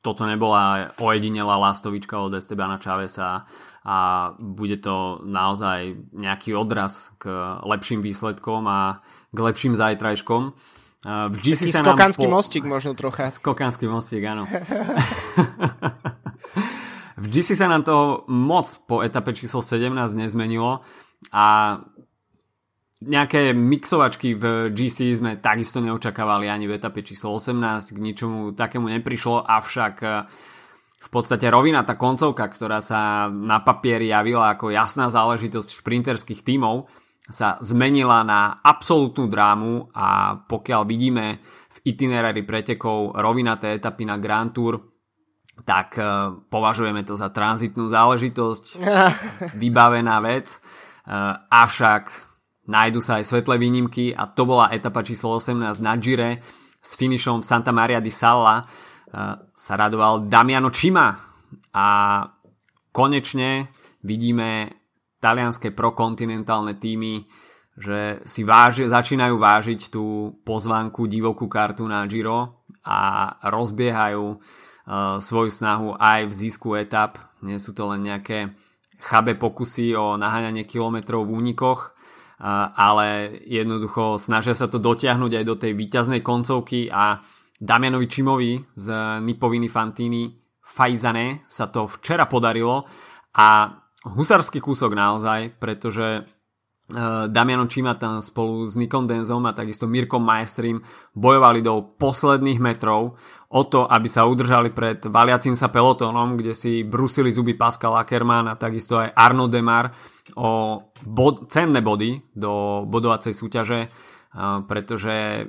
toto 0.00 0.24
nebola 0.24 0.96
ojedinelá 0.96 1.60
lastovička 1.60 2.20
od 2.20 2.34
Estebana 2.34 2.80
Čavesa 2.80 3.44
a 3.84 4.30
bude 4.36 4.76
to 4.76 5.20
naozaj 5.24 5.96
nejaký 6.12 6.56
odraz 6.56 7.12
k 7.16 7.28
lepším 7.64 8.04
výsledkom 8.04 8.68
a 8.68 9.00
k 9.32 9.38
lepším 9.40 9.76
zajtrajškom. 9.76 10.52
v 11.04 11.36
GC 11.40 11.60
Taký 11.68 11.72
sa 11.72 11.82
skokanský 11.84 12.26
po... 12.28 12.32
mostík 12.32 12.64
možno 12.68 12.92
trocha. 12.92 13.32
Skokanský 13.32 13.88
mostík, 13.88 14.24
áno. 14.24 14.44
v 17.22 17.26
GC 17.28 17.56
sa 17.56 17.68
nám 17.68 17.84
toho 17.84 18.24
moc 18.28 18.68
po 18.84 19.00
etape 19.00 19.32
číslo 19.32 19.64
17 19.64 19.96
nezmenilo 20.16 20.80
a 21.32 21.78
nejaké 23.00 23.56
mixovačky 23.56 24.36
v 24.36 24.44
GC 24.76 25.16
sme 25.16 25.40
takisto 25.40 25.80
neočakávali 25.80 26.52
ani 26.52 26.68
v 26.68 26.76
etape 26.76 27.00
číslo 27.00 27.32
18, 27.32 27.96
k 27.96 27.98
ničomu 27.98 28.52
takému 28.52 28.92
neprišlo, 28.92 29.40
avšak 29.40 29.94
e, 30.04 30.08
v 31.00 31.08
podstate 31.08 31.48
rovina 31.48 31.80
tá 31.80 31.96
koncovka, 31.96 32.44
ktorá 32.52 32.84
sa 32.84 33.32
na 33.32 33.64
papieri 33.64 34.12
javila 34.12 34.52
ako 34.52 34.68
jasná 34.68 35.08
záležitosť 35.08 35.80
šprinterských 35.80 36.44
tímov, 36.44 36.92
sa 37.24 37.56
zmenila 37.64 38.20
na 38.20 38.60
absolútnu 38.60 39.30
drámu 39.32 39.88
a 39.96 40.36
pokiaľ 40.44 40.82
vidíme 40.84 41.40
v 41.72 41.78
itinerári 41.88 42.44
pretekov 42.44 43.16
rovinaté 43.16 43.80
etapy 43.80 44.04
na 44.04 44.20
Grand 44.20 44.52
Tour, 44.52 44.76
tak 45.64 45.96
e, 45.96 46.04
považujeme 46.52 47.00
to 47.08 47.16
za 47.16 47.32
tranzitnú 47.32 47.88
záležitosť, 47.88 48.76
vybavená 49.62 50.20
vec, 50.20 50.52
e, 50.52 50.58
avšak 51.48 52.29
nájdu 52.70 53.02
sa 53.02 53.18
aj 53.18 53.26
svetlé 53.26 53.58
výnimky 53.58 54.14
a 54.14 54.30
to 54.30 54.46
bola 54.46 54.70
etapa 54.70 55.02
číslo 55.02 55.42
18 55.42 55.82
na 55.82 55.98
Gire 55.98 56.38
s 56.78 56.94
finišom 56.94 57.42
Santa 57.42 57.74
Maria 57.74 57.98
di 57.98 58.14
Salla. 58.14 58.62
Sa 59.52 59.74
radoval 59.74 60.30
Damiano 60.30 60.70
Cima. 60.70 61.12
A 61.74 61.86
konečne 62.94 63.74
vidíme 64.06 64.70
talianské 65.18 65.74
prokontinentálne 65.74 66.78
týmy, 66.78 67.26
že 67.76 68.22
si 68.24 68.46
váži, 68.46 68.86
začínajú 68.86 69.36
vážiť 69.36 69.90
tú 69.92 70.36
pozvánku 70.46 71.10
divokú 71.10 71.50
kartu 71.50 71.84
na 71.90 72.06
Giro 72.06 72.62
a 72.86 73.28
rozbiehajú 73.50 74.24
uh, 74.36 74.38
svoju 75.20 75.50
snahu 75.52 75.88
aj 75.96 76.28
v 76.28 76.32
zisku 76.32 76.76
etap. 76.76 77.20
Nie 77.40 77.60
sú 77.60 77.72
to 77.72 77.88
len 77.92 78.04
nejaké 78.04 78.52
chabe 79.00 79.32
pokusy 79.36 79.96
o 79.96 80.20
naháňanie 80.20 80.68
kilometrov 80.68 81.24
v 81.24 81.34
únikoch, 81.40 81.96
ale 82.72 83.36
jednoducho 83.44 84.16
snažia 84.16 84.56
sa 84.56 84.66
to 84.66 84.80
dotiahnuť 84.80 85.32
aj 85.36 85.44
do 85.44 85.54
tej 85.60 85.72
výťaznej 85.76 86.24
koncovky 86.24 86.88
a 86.88 87.20
Damianovi 87.60 88.08
Čimovi 88.08 88.52
z 88.72 88.86
Nipoviny 89.20 89.68
Fantini 89.68 90.32
Fajzane 90.64 91.44
sa 91.44 91.68
to 91.68 91.84
včera 91.84 92.24
podarilo. 92.24 92.88
A 93.36 93.68
husarský 94.08 94.64
kúsok 94.64 94.96
naozaj, 94.96 95.60
pretože 95.60 96.24
Eh, 96.90 97.28
Damiano 97.30 97.70
Čima 97.70 97.94
tam 97.94 98.18
spolu 98.18 98.66
s 98.66 98.74
Nikom 98.74 99.06
Denzom 99.06 99.46
a 99.46 99.54
takisto 99.54 99.86
Mirkom 99.86 100.26
Maestrim 100.26 100.82
bojovali 101.14 101.62
do 101.62 101.94
posledných 101.94 102.58
metrov 102.58 103.14
o 103.46 103.62
to, 103.62 103.86
aby 103.86 104.10
sa 104.10 104.26
udržali 104.26 104.74
pred 104.74 104.98
valiacim 105.06 105.54
sa 105.54 105.70
pelotónom, 105.70 106.34
kde 106.34 106.50
si 106.50 106.82
brusili 106.82 107.30
zuby 107.30 107.54
Pascal 107.54 107.94
Ackermann 107.94 108.50
a 108.50 108.58
takisto 108.58 108.98
aj 108.98 109.14
Arno 109.14 109.46
Demar 109.46 109.94
o 110.36 110.78
bod, 111.06 111.48
cenné 111.48 111.80
body 111.80 112.34
do 112.36 112.84
bodovacej 112.86 113.34
súťaže, 113.34 113.90
pretože 114.68 115.46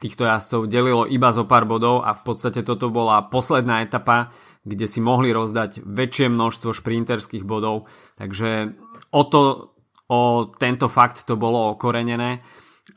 týchto 0.00 0.24
jazdcov 0.24 0.60
delilo 0.72 1.04
iba 1.04 1.28
zo 1.30 1.44
pár 1.44 1.68
bodov 1.68 2.02
a 2.02 2.16
v 2.16 2.22
podstate 2.24 2.64
toto 2.64 2.88
bola 2.88 3.28
posledná 3.28 3.84
etapa, 3.84 4.32
kde 4.64 4.88
si 4.88 5.04
mohli 5.04 5.28
rozdať 5.28 5.84
väčšie 5.84 6.32
množstvo 6.32 6.72
šprinterských 6.72 7.44
bodov, 7.44 7.88
takže 8.16 8.76
o 9.12 9.22
to 9.28 9.40
o 10.10 10.50
tento 10.58 10.90
fakt 10.90 11.22
to 11.22 11.38
bolo 11.38 11.78
okorenené 11.78 12.42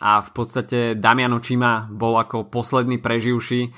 a 0.02 0.26
v 0.26 0.32
podstate 0.34 0.98
Damiano 0.98 1.38
Čima 1.38 1.86
bol 1.86 2.18
ako 2.18 2.50
posledný 2.50 2.98
preživší, 2.98 3.70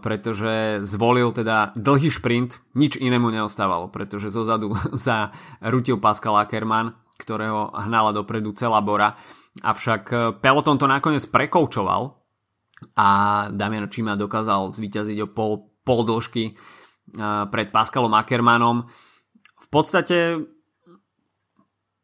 pretože 0.00 0.80
zvolil 0.80 1.28
teda 1.32 1.76
dlhý 1.76 2.08
šprint, 2.08 2.56
nič 2.72 2.96
inému 2.96 3.28
neostávalo, 3.28 3.92
pretože 3.92 4.32
zozadu 4.32 4.72
sa 4.96 5.30
rutil 5.74 6.00
Pascal 6.00 6.40
Ackermann, 6.40 6.96
ktorého 7.20 7.76
hnala 7.76 8.16
dopredu 8.16 8.56
celá 8.56 8.80
Bora. 8.80 9.18
Avšak 9.58 10.02
e, 10.08 10.16
peloton 10.38 10.78
to 10.78 10.86
nakoniec 10.86 11.26
prekoučoval 11.26 12.14
a 12.94 13.08
Damiano 13.50 13.90
Čima 13.90 14.14
dokázal 14.14 14.70
zvíťaziť 14.70 15.18
o 15.26 15.28
pol, 15.28 15.66
pol 15.82 16.06
dĺžky 16.06 16.44
e, 16.46 16.52
pred 17.50 17.68
Pascalom 17.74 18.14
Ackermannom. 18.14 18.86
V 19.58 19.66
podstate 19.66 20.38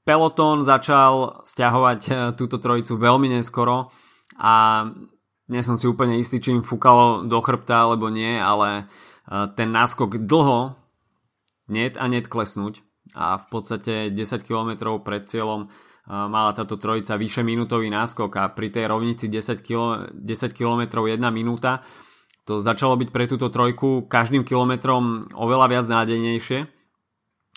Peloton 0.05 0.61
začal 0.61 1.41
stiahovať 1.43 2.01
eh, 2.07 2.17
túto 2.37 2.61
trojicu 2.61 3.01
veľmi 3.01 3.33
neskoro 3.33 3.89
a 4.37 4.85
nie 5.49 5.63
som 5.63 5.77
si 5.77 5.85
úplne 5.89 6.17
istý, 6.17 6.41
či 6.41 6.55
im 6.55 6.65
fúkalo 6.65 7.27
do 7.27 7.39
chrbta 7.41 7.89
alebo 7.89 8.09
nie, 8.09 8.37
ale 8.39 8.87
eh, 8.87 9.47
ten 9.57 9.73
náskok 9.73 10.25
dlho 10.25 10.77
net 11.69 11.97
a 11.97 12.09
net 12.09 12.29
klesnúť 12.29 12.85
a 13.15 13.39
v 13.39 13.47
podstate 13.49 13.95
10 14.11 14.47
km 14.47 14.99
pred 15.01 15.25
cieľom 15.29 15.67
eh, 15.67 15.71
mala 16.09 16.53
táto 16.57 16.77
trojica 16.77 17.19
vyše 17.21 17.45
minútový 17.45 17.89
náskok 17.89 18.31
a 18.41 18.45
pri 18.53 18.69
tej 18.73 18.85
rovnici 18.89 19.29
10 19.29 19.61
km, 19.65 20.13
10 20.13 20.53
km 20.53 21.05
1 21.05 21.21
minúta 21.33 21.85
to 22.45 22.61
začalo 22.61 23.01
byť 23.01 23.09
pre 23.09 23.25
túto 23.25 23.49
trojku 23.49 24.05
každým 24.05 24.45
kilometrom 24.45 25.25
oveľa 25.33 25.67
viac 25.73 25.87
nádejnejšie 25.89 26.85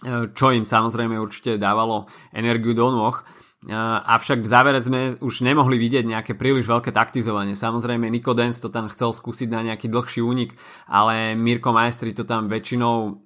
E, 0.06 0.30
čo 0.38 0.54
im 0.54 0.62
samozrejme 0.62 1.17
určite 1.17 1.58
dávalo 1.58 2.06
energiu 2.30 2.78
do 2.78 2.93
nôh. 2.93 3.17
Avšak 3.65 4.46
v 4.46 4.48
závere 4.48 4.78
sme 4.78 5.17
už 5.17 5.41
nemohli 5.41 5.82
vidieť 5.82 6.06
nejaké 6.06 6.38
príliš 6.38 6.70
veľké 6.70 6.93
taktizovanie. 6.93 7.58
Samozrejme 7.58 8.06
Nico 8.06 8.38
Dance 8.38 8.62
to 8.62 8.70
tam 8.70 8.86
chcel 8.86 9.17
skúsiť 9.17 9.50
na 9.50 9.65
nejaký 9.65 9.89
dlhší 9.89 10.22
únik, 10.22 10.54
ale 10.86 11.34
Mirko 11.34 11.74
Maestri 11.74 12.13
to 12.13 12.22
tam 12.22 12.54
väčšinou 12.54 13.17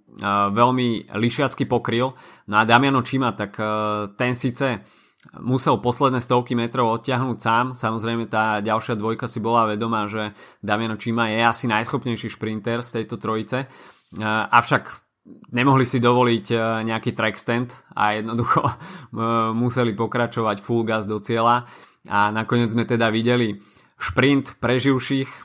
veľmi 0.55 1.11
lišiacky 1.11 1.67
pokryl. 1.67 2.15
No 2.47 2.55
a 2.57 2.63
Damiano 2.63 3.03
Čima, 3.03 3.35
tak 3.35 3.59
ten 4.15 4.31
síce 4.31 4.87
musel 5.43 5.83
posledné 5.83 6.23
stovky 6.23 6.55
metrov 6.55 6.95
odtiahnuť 6.95 7.37
sám. 7.37 7.65
Samozrejme 7.75 8.31
tá 8.31 8.63
ďalšia 8.63 8.95
dvojka 8.95 9.27
si 9.27 9.43
bola 9.43 9.67
vedomá, 9.67 10.07
že 10.07 10.31
Damiano 10.63 10.95
Čima 10.95 11.27
je 11.27 11.43
asi 11.43 11.67
najschopnejší 11.67 12.31
šprinter 12.31 12.79
z 12.81 13.03
tejto 13.03 13.19
trojice. 13.19 13.67
Avšak 14.23 15.10
nemohli 15.27 15.85
si 15.85 16.01
dovoliť 16.01 16.45
e, 16.51 16.55
nejaký 16.87 17.13
track 17.13 17.35
stand 17.37 17.69
a 17.93 18.17
jednoducho 18.17 18.61
e, 18.67 18.73
museli 19.53 19.93
pokračovať 19.93 20.57
full 20.59 20.83
gas 20.83 21.05
do 21.05 21.21
cieľa 21.21 21.69
a 22.09 22.33
nakoniec 22.33 22.73
sme 22.73 22.89
teda 22.89 23.13
videli 23.13 23.61
šprint 24.01 24.57
preživších 24.57 25.29
e, 25.29 25.39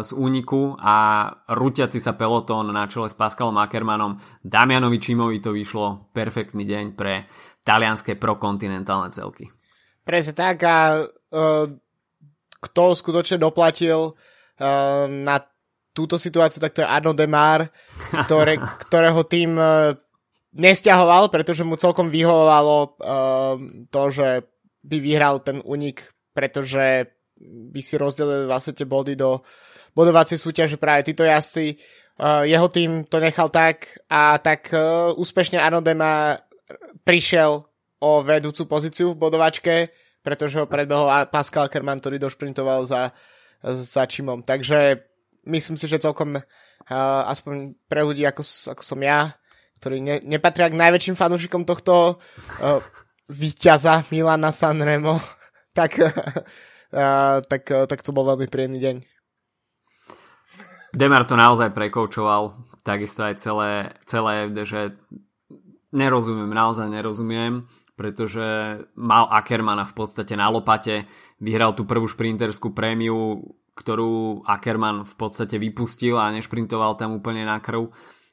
z 0.00 0.10
úniku 0.16 0.80
a 0.80 1.28
rutiaci 1.52 2.00
sa 2.00 2.16
pelotón 2.16 2.72
na 2.72 2.88
čele 2.88 3.12
s 3.12 3.16
Pascalom 3.16 3.60
Ackermanom 3.60 4.16
Damianovi 4.40 4.96
Čimovi 4.96 5.44
to 5.44 5.52
vyšlo 5.52 6.08
perfektný 6.16 6.64
deň 6.64 6.84
pre 6.96 7.28
talianské 7.62 8.18
prokontinentálne 8.18 9.14
celky. 9.14 9.46
Presne 10.02 10.34
tak 10.34 10.66
a 10.66 10.98
uh, 10.98 11.70
kto 12.58 12.82
skutočne 12.98 13.38
doplatil 13.38 14.10
uh, 14.10 15.06
na 15.06 15.38
túto 15.92 16.16
situáciu, 16.16 16.60
tak 16.60 16.72
to 16.72 16.82
je 16.82 16.88
Arno 16.88 17.12
Demar, 17.12 17.68
ktoré, 18.26 18.58
ktorého 18.58 19.22
tým 19.24 19.56
uh, 19.56 19.96
nestiahoval, 20.52 21.32
pretože 21.32 21.64
mu 21.64 21.76
celkom 21.80 22.12
vyhovovalo 22.12 22.76
uh, 22.80 23.56
to, 23.88 24.02
že 24.12 24.28
by 24.82 24.96
vyhral 24.98 25.40
ten 25.40 25.62
únik, 25.62 26.10
pretože 26.36 27.08
by 27.42 27.80
si 27.80 27.94
rozdelili 27.96 28.48
vlastne 28.48 28.74
tie 28.74 28.86
body 28.86 29.14
do 29.14 29.40
bodovacej 29.92 30.40
súťaže 30.40 30.76
práve 30.80 31.04
títo 31.12 31.22
jazdci. 31.22 31.76
Uh, 32.16 32.44
jeho 32.44 32.68
tým 32.68 33.04
to 33.08 33.20
nechal 33.20 33.48
tak 33.48 34.00
a 34.08 34.36
tak 34.40 34.72
uh, 34.72 35.12
úspešne 35.16 35.60
Arno 35.60 35.80
Demar 35.80 36.40
prišiel 37.04 37.64
o 38.02 38.10
vedúcu 38.20 38.66
pozíciu 38.66 39.14
v 39.14 39.20
bodovačke, 39.20 39.74
pretože 40.22 40.58
ho 40.58 40.66
predbehol 40.66 41.06
Pascal 41.30 41.70
Kerman, 41.70 42.02
ktorý 42.02 42.18
došprintoval 42.18 42.86
za, 42.86 43.14
za 43.62 44.02
Čimom. 44.06 44.42
Takže 44.42 45.11
myslím 45.46 45.76
si, 45.78 45.86
že 45.90 46.02
celkom 46.02 46.38
uh, 46.38 46.42
aspoň 47.28 47.74
pre 47.86 48.02
ľudí 48.06 48.22
ako, 48.26 48.42
ako 48.72 48.82
som 48.82 49.00
ja, 49.02 49.34
ktorí 49.82 49.98
ne, 49.98 50.16
nepatria 50.22 50.70
k 50.70 50.78
najväčším 50.78 51.18
fanúšikom 51.18 51.66
tohto 51.66 52.18
uh, 52.62 52.80
víťaza 53.26 54.06
Milana 54.14 54.54
Sanremo, 54.54 55.18
tak, 55.78 55.98
uh, 55.98 57.42
tak, 57.42 57.62
uh, 57.70 57.86
tak 57.86 58.00
to 58.00 58.14
bol 58.14 58.26
veľmi 58.26 58.46
príjemný 58.46 58.78
deň. 58.78 58.96
Demar 60.92 61.24
to 61.24 61.40
naozaj 61.40 61.72
prekoučoval, 61.72 62.52
takisto 62.84 63.24
aj 63.24 63.40
celé, 63.40 63.96
celé 64.04 64.52
že 64.68 64.92
nerozumiem, 65.88 66.52
naozaj 66.52 66.84
nerozumiem, 66.92 67.64
pretože 67.96 68.44
mal 68.92 69.24
Ackermana 69.32 69.88
v 69.88 69.94
podstate 69.96 70.36
na 70.36 70.52
lopate, 70.52 71.08
vyhral 71.40 71.72
tú 71.72 71.88
prvú 71.88 72.04
šprinterskú 72.04 72.76
prémiu, 72.76 73.40
ktorú 73.72 74.44
Ackerman 74.44 75.08
v 75.08 75.14
podstate 75.16 75.56
vypustil 75.56 76.20
a 76.20 76.32
nešprintoval 76.32 77.00
tam 77.00 77.16
úplne 77.16 77.48
na 77.48 77.56
krv 77.58 77.88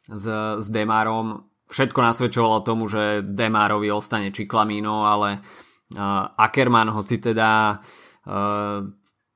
s, 0.08 0.25
s 0.60 0.67
Demárom. 0.67 1.47
Všetko 1.69 1.99
nasvedčovalo 2.02 2.65
tomu, 2.65 2.89
že 2.89 3.23
Demárovi 3.23 3.93
ostane 3.93 4.34
Čiklamino, 4.34 5.06
ale 5.08 5.39
uh, 5.39 6.34
Ackerman, 6.34 6.91
hoci 6.91 7.21
teda 7.21 7.80
uh, 7.80 8.80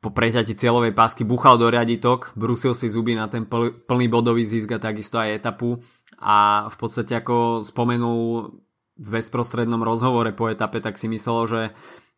po 0.04 0.10
preťati 0.12 0.60
cieľovej 0.60 0.92
pásky 0.92 1.24
buchal 1.24 1.56
do 1.56 1.72
riaditok, 1.72 2.36
brusil 2.36 2.76
si 2.76 2.92
zuby 2.92 3.16
na 3.16 3.32
ten 3.32 3.48
pl- 3.48 3.72
plný 3.88 4.12
bodový 4.12 4.44
zisk 4.44 4.76
a 4.76 4.84
takisto 4.84 5.16
aj 5.16 5.40
etapu 5.40 5.80
a 6.20 6.68
v 6.68 6.76
podstate 6.76 7.16
ako 7.16 7.64
spomenul 7.64 8.52
v 9.00 9.08
bezprostrednom 9.08 9.80
rozhovore 9.80 10.36
po 10.36 10.52
etape, 10.52 10.84
tak 10.84 11.00
si 11.00 11.08
myslel, 11.08 11.40
že 11.48 11.62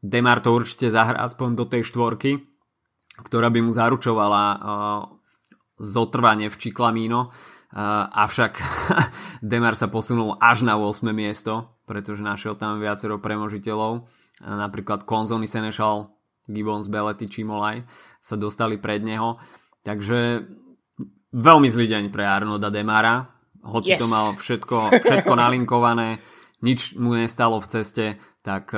Demar 0.01 0.41
to 0.41 0.57
určite 0.57 0.89
zahrá 0.89 1.21
aspoň 1.23 1.49
do 1.53 1.65
tej 1.69 1.85
štvorky, 1.85 2.54
ktorá 3.21 3.47
by 3.47 3.59
mu 3.63 3.71
zaručovala 3.71 4.43
uh, 4.43 4.57
zotrvanie 5.79 6.51
v 6.51 6.59
Čiklamíno. 6.59 7.31
Uh, 7.75 8.07
avšak 8.07 8.59
Demar 9.43 9.75
sa 9.75 9.91
posunul 9.91 10.39
až 10.39 10.63
na 10.63 10.79
8. 10.79 11.03
miesto, 11.11 11.75
pretože 11.87 12.23
našiel 12.23 12.55
tam 12.55 12.79
viacero 12.79 13.19
premožiteľov. 13.19 14.03
Uh, 14.03 14.55
napríklad 14.59 15.07
Konzony 15.07 15.47
Senešal 15.47 16.11
Gibbons, 16.45 16.87
Belety, 16.91 17.25
Čimolaj 17.25 17.87
sa 18.21 18.35
dostali 18.37 18.77
pred 18.77 19.01
neho. 19.01 19.37
Takže 19.85 20.45
veľmi 21.33 21.67
zlý 21.69 21.85
deň 21.89 22.03
pre 22.09 22.25
Arnolda 22.25 22.69
Demara. 22.73 23.27
Hoci 23.65 23.97
yes. 23.97 24.01
to 24.01 24.07
mal 24.09 24.33
všetko, 24.37 24.77
všetko 25.01 25.33
nalinkované, 25.41 26.21
nič 26.61 26.93
mu 27.01 27.17
nestalo 27.17 27.57
v 27.57 27.69
ceste, 27.69 28.05
tak 28.45 28.69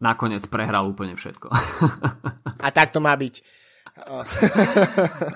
nakoniec 0.00 0.42
prehral 0.48 0.88
úplne 0.88 1.14
všetko. 1.14 1.48
A 2.64 2.68
tak 2.72 2.90
to 2.90 2.98
má 3.04 3.14
byť. 3.14 3.34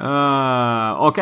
uh, 0.00 0.98
OK. 1.04 1.20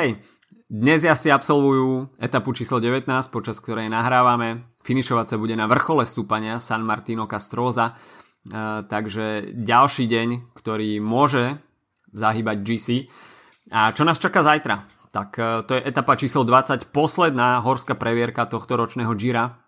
Dnes 0.72 1.04
si 1.04 1.28
absolvujú 1.28 2.16
etapu 2.16 2.56
číslo 2.56 2.80
19, 2.80 3.04
počas 3.28 3.60
ktorej 3.60 3.92
nahrávame. 3.92 4.72
Finišovať 4.80 5.26
sa 5.28 5.36
bude 5.36 5.52
na 5.52 5.68
vrchole 5.68 6.08
stúpania 6.08 6.62
San 6.64 6.80
Martino 6.80 7.28
Castroza 7.28 8.00
takže 8.88 9.54
ďalší 9.54 10.04
deň, 10.10 10.28
ktorý 10.54 10.98
môže 10.98 11.62
zahýbať 12.10 12.56
GC. 12.66 12.86
A 13.70 13.94
čo 13.94 14.02
nás 14.02 14.18
čaká 14.18 14.42
zajtra? 14.42 14.84
Tak 15.12 15.28
e, 15.38 15.42
to 15.64 15.72
je 15.78 15.86
etapa 15.86 16.18
číslo 16.18 16.42
20, 16.44 16.90
posledná 16.90 17.62
horská 17.62 17.94
previerka 17.94 18.44
tohto 18.44 18.76
ročného 18.76 19.14
Gira. 19.14 19.62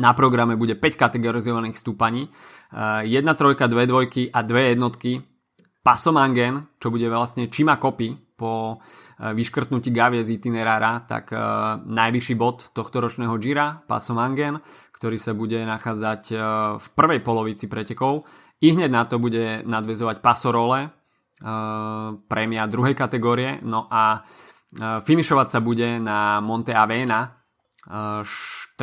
Na 0.00 0.16
programe 0.16 0.56
bude 0.56 0.72
5 0.80 0.96
kategorizovaných 0.96 1.76
stúpaní. 1.76 2.32
1 2.72 3.04
trojka, 3.36 3.68
2 3.68 3.84
dvojky 3.84 4.32
a 4.32 4.40
2 4.40 4.72
jednotky. 4.72 5.20
Pasomangen, 5.80 6.72
čo 6.80 6.88
bude 6.88 7.08
vlastne 7.08 7.48
Čima 7.48 7.80
Kopy 7.80 8.36
po 8.36 8.76
e, 8.76 9.32
vyškrtnutí 9.32 9.88
Gavie 9.88 10.20
z 10.20 10.36
itinerára, 10.36 11.08
tak 11.08 11.32
e, 11.32 11.40
najvyšší 11.88 12.36
bod 12.36 12.68
tohto 12.76 13.00
ročného 13.00 13.32
Gira, 13.40 13.80
Pasomangen 13.88 14.60
ktorý 15.00 15.16
sa 15.16 15.32
bude 15.32 15.56
nachádzať 15.64 16.22
e, 16.28 16.36
v 16.76 16.86
prvej 16.92 17.24
polovici 17.24 17.72
pretekov. 17.72 18.28
I 18.60 18.76
hneď 18.76 18.92
na 18.92 19.08
to 19.08 19.16
bude 19.16 19.64
nadvezovať 19.64 20.20
Pasorole, 20.20 20.80
e, 20.84 20.88
prémia 22.28 22.68
druhej 22.68 22.92
kategórie, 22.92 23.64
no 23.64 23.88
a 23.88 24.20
e, 24.20 25.00
finišovať 25.00 25.48
sa 25.48 25.64
bude 25.64 25.96
na 25.96 26.44
Monte 26.44 26.76
Avena, 26.76 27.40
13 27.80 28.76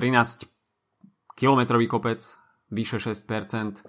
kilometrový 1.37 1.85
kopec, 1.85 2.25
vyše 2.73 2.97
6% 2.97 3.85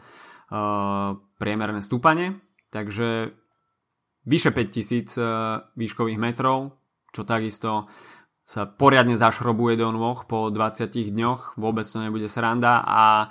priemerné 1.40 1.80
stúpanie, 1.80 2.36
takže 2.68 3.32
vyše 4.28 4.52
5000 4.52 5.72
výškových 5.72 6.20
metrov, 6.20 6.76
čo 7.10 7.24
takisto 7.24 7.88
sa 8.48 8.64
poriadne 8.64 9.12
zašrobuje 9.12 9.76
do 9.76 9.92
nôh 9.92 10.24
po 10.24 10.48
20 10.48 10.88
dňoch, 10.88 11.60
vôbec 11.60 11.84
to 11.84 12.00
nebude 12.00 12.28
sranda. 12.32 12.80
A 12.80 13.28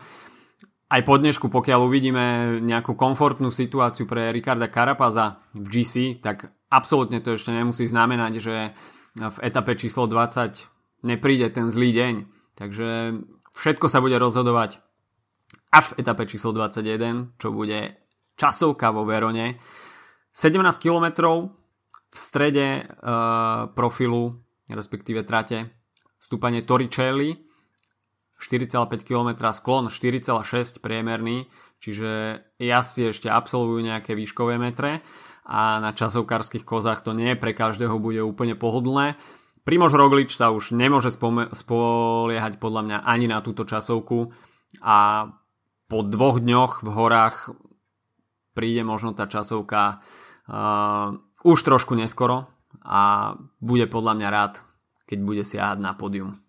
aj 0.93 1.01
po 1.03 1.17
dnešku, 1.17 1.49
pokiaľ 1.49 1.79
uvidíme 1.89 2.25
nejakú 2.61 2.93
komfortnú 2.93 3.49
situáciu 3.49 4.05
pre 4.05 4.29
Ricarda 4.29 4.69
Carapaza 4.69 5.41
v 5.57 5.65
GC, 5.73 6.21
tak 6.21 6.53
absolútne 6.69 7.17
to 7.19 7.33
ešte 7.33 7.49
nemusí 7.49 7.89
znamenať, 7.89 8.33
že 8.37 8.55
v 9.17 9.37
etape 9.41 9.73
číslo 9.73 10.05
20 10.05 11.01
nepríde 11.01 11.49
ten 11.49 11.73
zlý 11.73 11.89
deň. 11.97 12.15
Takže 12.57 12.89
všetko 13.57 13.89
sa 13.89 13.99
bude 13.99 14.15
rozhodovať 14.21 14.79
až 15.73 15.85
v 15.93 16.05
etape 16.05 16.29
číslo 16.29 16.53
21, 16.53 17.35
čo 17.41 17.51
bude 17.51 17.97
časovka 18.37 18.93
vo 18.93 19.03
Verone. 19.03 19.57
17 20.31 20.61
km 20.77 21.05
v 22.07 22.15
strede 22.15 22.85
uh, 22.85 23.67
profilu 23.73 24.47
respektíve 24.75 25.23
trate. 25.23 25.71
Stúpanie 26.19 26.65
Torricelli 26.65 27.47
4,5 28.37 29.01
km 29.01 29.49
sklon 29.49 29.89
4,6 29.89 30.77
priemerný, 30.77 31.49
čiže 31.81 32.41
jasne 32.61 33.09
ešte 33.09 33.33
absolvujú 33.33 33.81
nejaké 33.81 34.13
výškové 34.13 34.61
metre 34.61 35.01
a 35.47 35.81
na 35.81 35.89
časovkárskych 35.95 36.61
kozách 36.61 37.01
to 37.01 37.17
nie 37.17 37.33
pre 37.33 37.57
každého 37.57 37.97
bude 37.97 38.21
úplne 38.21 38.53
pohodlné. 38.53 39.17
Primož 39.67 39.91
Roglič 39.99 40.31
sa 40.31 40.55
už 40.55 40.71
nemôže 40.71 41.11
spoliehať 41.11 42.55
podľa 42.55 42.81
mňa 42.87 42.97
ani 43.03 43.27
na 43.27 43.43
túto 43.43 43.67
časovku 43.67 44.31
a 44.79 45.27
po 45.91 45.99
dvoch 46.07 46.39
dňoch 46.39 46.87
v 46.87 46.89
horách 46.95 47.51
príde 48.55 48.87
možno 48.87 49.11
tá 49.11 49.27
časovka 49.27 49.99
uh, 50.47 51.19
už 51.43 51.59
trošku 51.67 51.99
neskoro, 51.99 52.47
a 52.87 53.35
bude 53.59 53.83
podľa 53.91 54.13
mňa 54.15 54.29
rád, 54.31 54.53
keď 55.03 55.19
bude 55.19 55.43
siahať 55.43 55.77
na 55.83 55.91
pódium. 55.91 56.39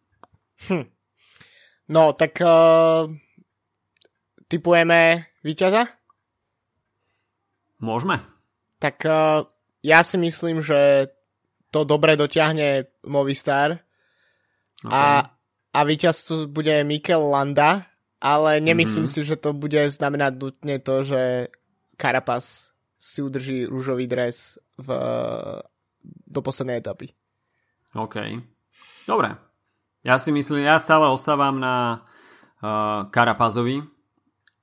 Hm. 0.71 0.87
No, 1.91 2.15
tak 2.15 2.39
uh, 2.39 3.11
typujeme 4.47 5.27
víťaza? 5.43 5.91
Môžeme. 7.83 8.23
Tak 8.79 9.03
uh, 9.03 9.43
ja 9.83 10.01
si 10.07 10.19
myslím, 10.23 10.63
že 10.63 11.11
to 11.71 11.85
dobre 11.85 12.17
dotiahne 12.17 12.89
Movistar 13.07 13.81
okay. 14.85 14.93
a, 14.93 15.03
a 15.75 15.81
víťaz 15.85 16.25
tu 16.25 16.49
bude 16.49 16.73
Mikel 16.85 17.23
Landa, 17.29 17.85
ale 18.19 18.59
nemyslím 18.61 19.05
mm-hmm. 19.05 19.23
si, 19.23 19.29
že 19.29 19.37
to 19.37 19.53
bude 19.53 19.79
znamenať 19.91 20.33
nutne 20.39 20.77
to, 20.83 21.05
že 21.05 21.23
Carapaz 21.99 22.75
si 22.99 23.23
udrží 23.23 23.67
rúžový 23.67 24.11
dres 24.11 24.59
v 24.79 24.89
do 26.29 26.41
poslednej 26.41 26.81
etapy. 26.81 27.13
OK. 27.95 28.17
Dobre. 29.07 29.35
Ja 30.07 30.17
si 30.21 30.31
myslím, 30.31 30.65
ja 30.65 30.79
stále 30.79 31.11
ostávam 31.11 31.59
na 31.59 32.07
uh, 32.63 33.09
Karapazovi, 33.11 33.83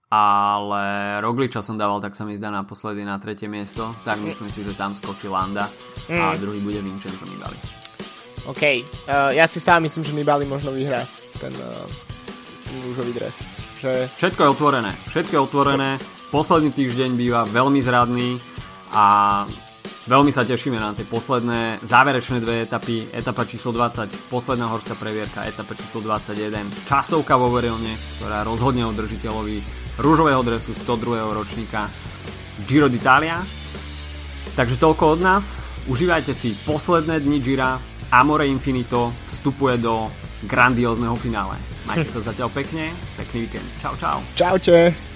ale 0.09 1.17
Rogliča 1.19 1.65
som 1.65 1.75
dával, 1.75 1.97
tak 1.97 2.13
sa 2.13 2.23
mi 2.23 2.37
zdá 2.37 2.53
naposledy 2.53 3.01
na 3.01 3.17
tretie 3.17 3.49
miesto, 3.49 3.97
tak 4.05 4.21
myslím 4.21 4.49
si, 4.53 4.61
že 4.61 4.77
tam 4.77 4.93
skočí 4.93 5.25
Landa 5.25 5.65
mm. 6.07 6.21
a 6.21 6.25
druhý 6.37 6.61
bude 6.61 6.79
Vincenzo 6.79 7.25
Nibali. 7.25 7.57
OK. 8.45 8.63
Uh, 9.09 9.33
ja 9.33 9.49
si 9.49 9.57
stále 9.57 9.81
myslím, 9.89 10.05
že 10.05 10.13
Nibali 10.13 10.45
možno 10.45 10.69
vyhrá 10.69 11.01
ten, 11.41 11.53
uh, 11.57 11.89
rúžový 12.85 13.17
dres. 13.17 13.41
Že... 13.81 14.09
Všetko 14.21 14.39
je 14.45 14.49
otvorené. 14.49 14.91
Všetko 15.09 15.33
je 15.33 15.41
otvorené. 15.41 15.89
Posledný 16.29 16.69
týždeň 16.69 17.09
býva 17.17 17.41
veľmi 17.49 17.81
zradný 17.81 18.37
a 18.93 19.05
Veľmi 20.05 20.29
sa 20.29 20.45
tešíme 20.45 20.77
na 20.77 20.93
tie 20.93 21.01
posledné 21.01 21.81
záverečné 21.81 22.37
dve 22.37 22.61
etapy. 22.61 23.09
Etapa 23.09 23.41
číslo 23.41 23.73
20, 23.73 24.29
posledná 24.29 24.69
horská 24.69 24.93
previerka, 24.93 25.49
etapa 25.49 25.73
číslo 25.73 26.05
21, 26.05 26.69
časovka 26.85 27.33
vo 27.33 27.49
Verione, 27.49 27.97
ktorá 28.21 28.45
rozhodne 28.45 28.85
o 28.85 28.93
držiteľovi 28.93 29.84
rúžového 29.99 30.43
dresu 30.43 30.75
102. 30.75 31.35
ročníka 31.35 31.91
Giro 32.63 32.87
d'Italia. 32.87 33.43
Takže 34.55 34.79
toľko 34.79 35.03
od 35.15 35.19
nás. 35.19 35.55
Užívajte 35.85 36.31
si 36.31 36.55
posledné 36.65 37.19
dni 37.21 37.39
Gira. 37.43 37.77
Amore 38.13 38.47
Infinito 38.47 39.11
vstupuje 39.27 39.81
do 39.81 40.07
grandiózneho 40.45 41.17
finále. 41.17 41.57
Majte 41.89 42.07
sa 42.07 42.21
zatiaľ 42.31 42.53
pekne, 42.53 42.93
pekný 43.19 43.49
víkend. 43.49 43.67
Čau, 43.81 43.93
čau. 43.97 44.17
Čaute. 44.37 45.14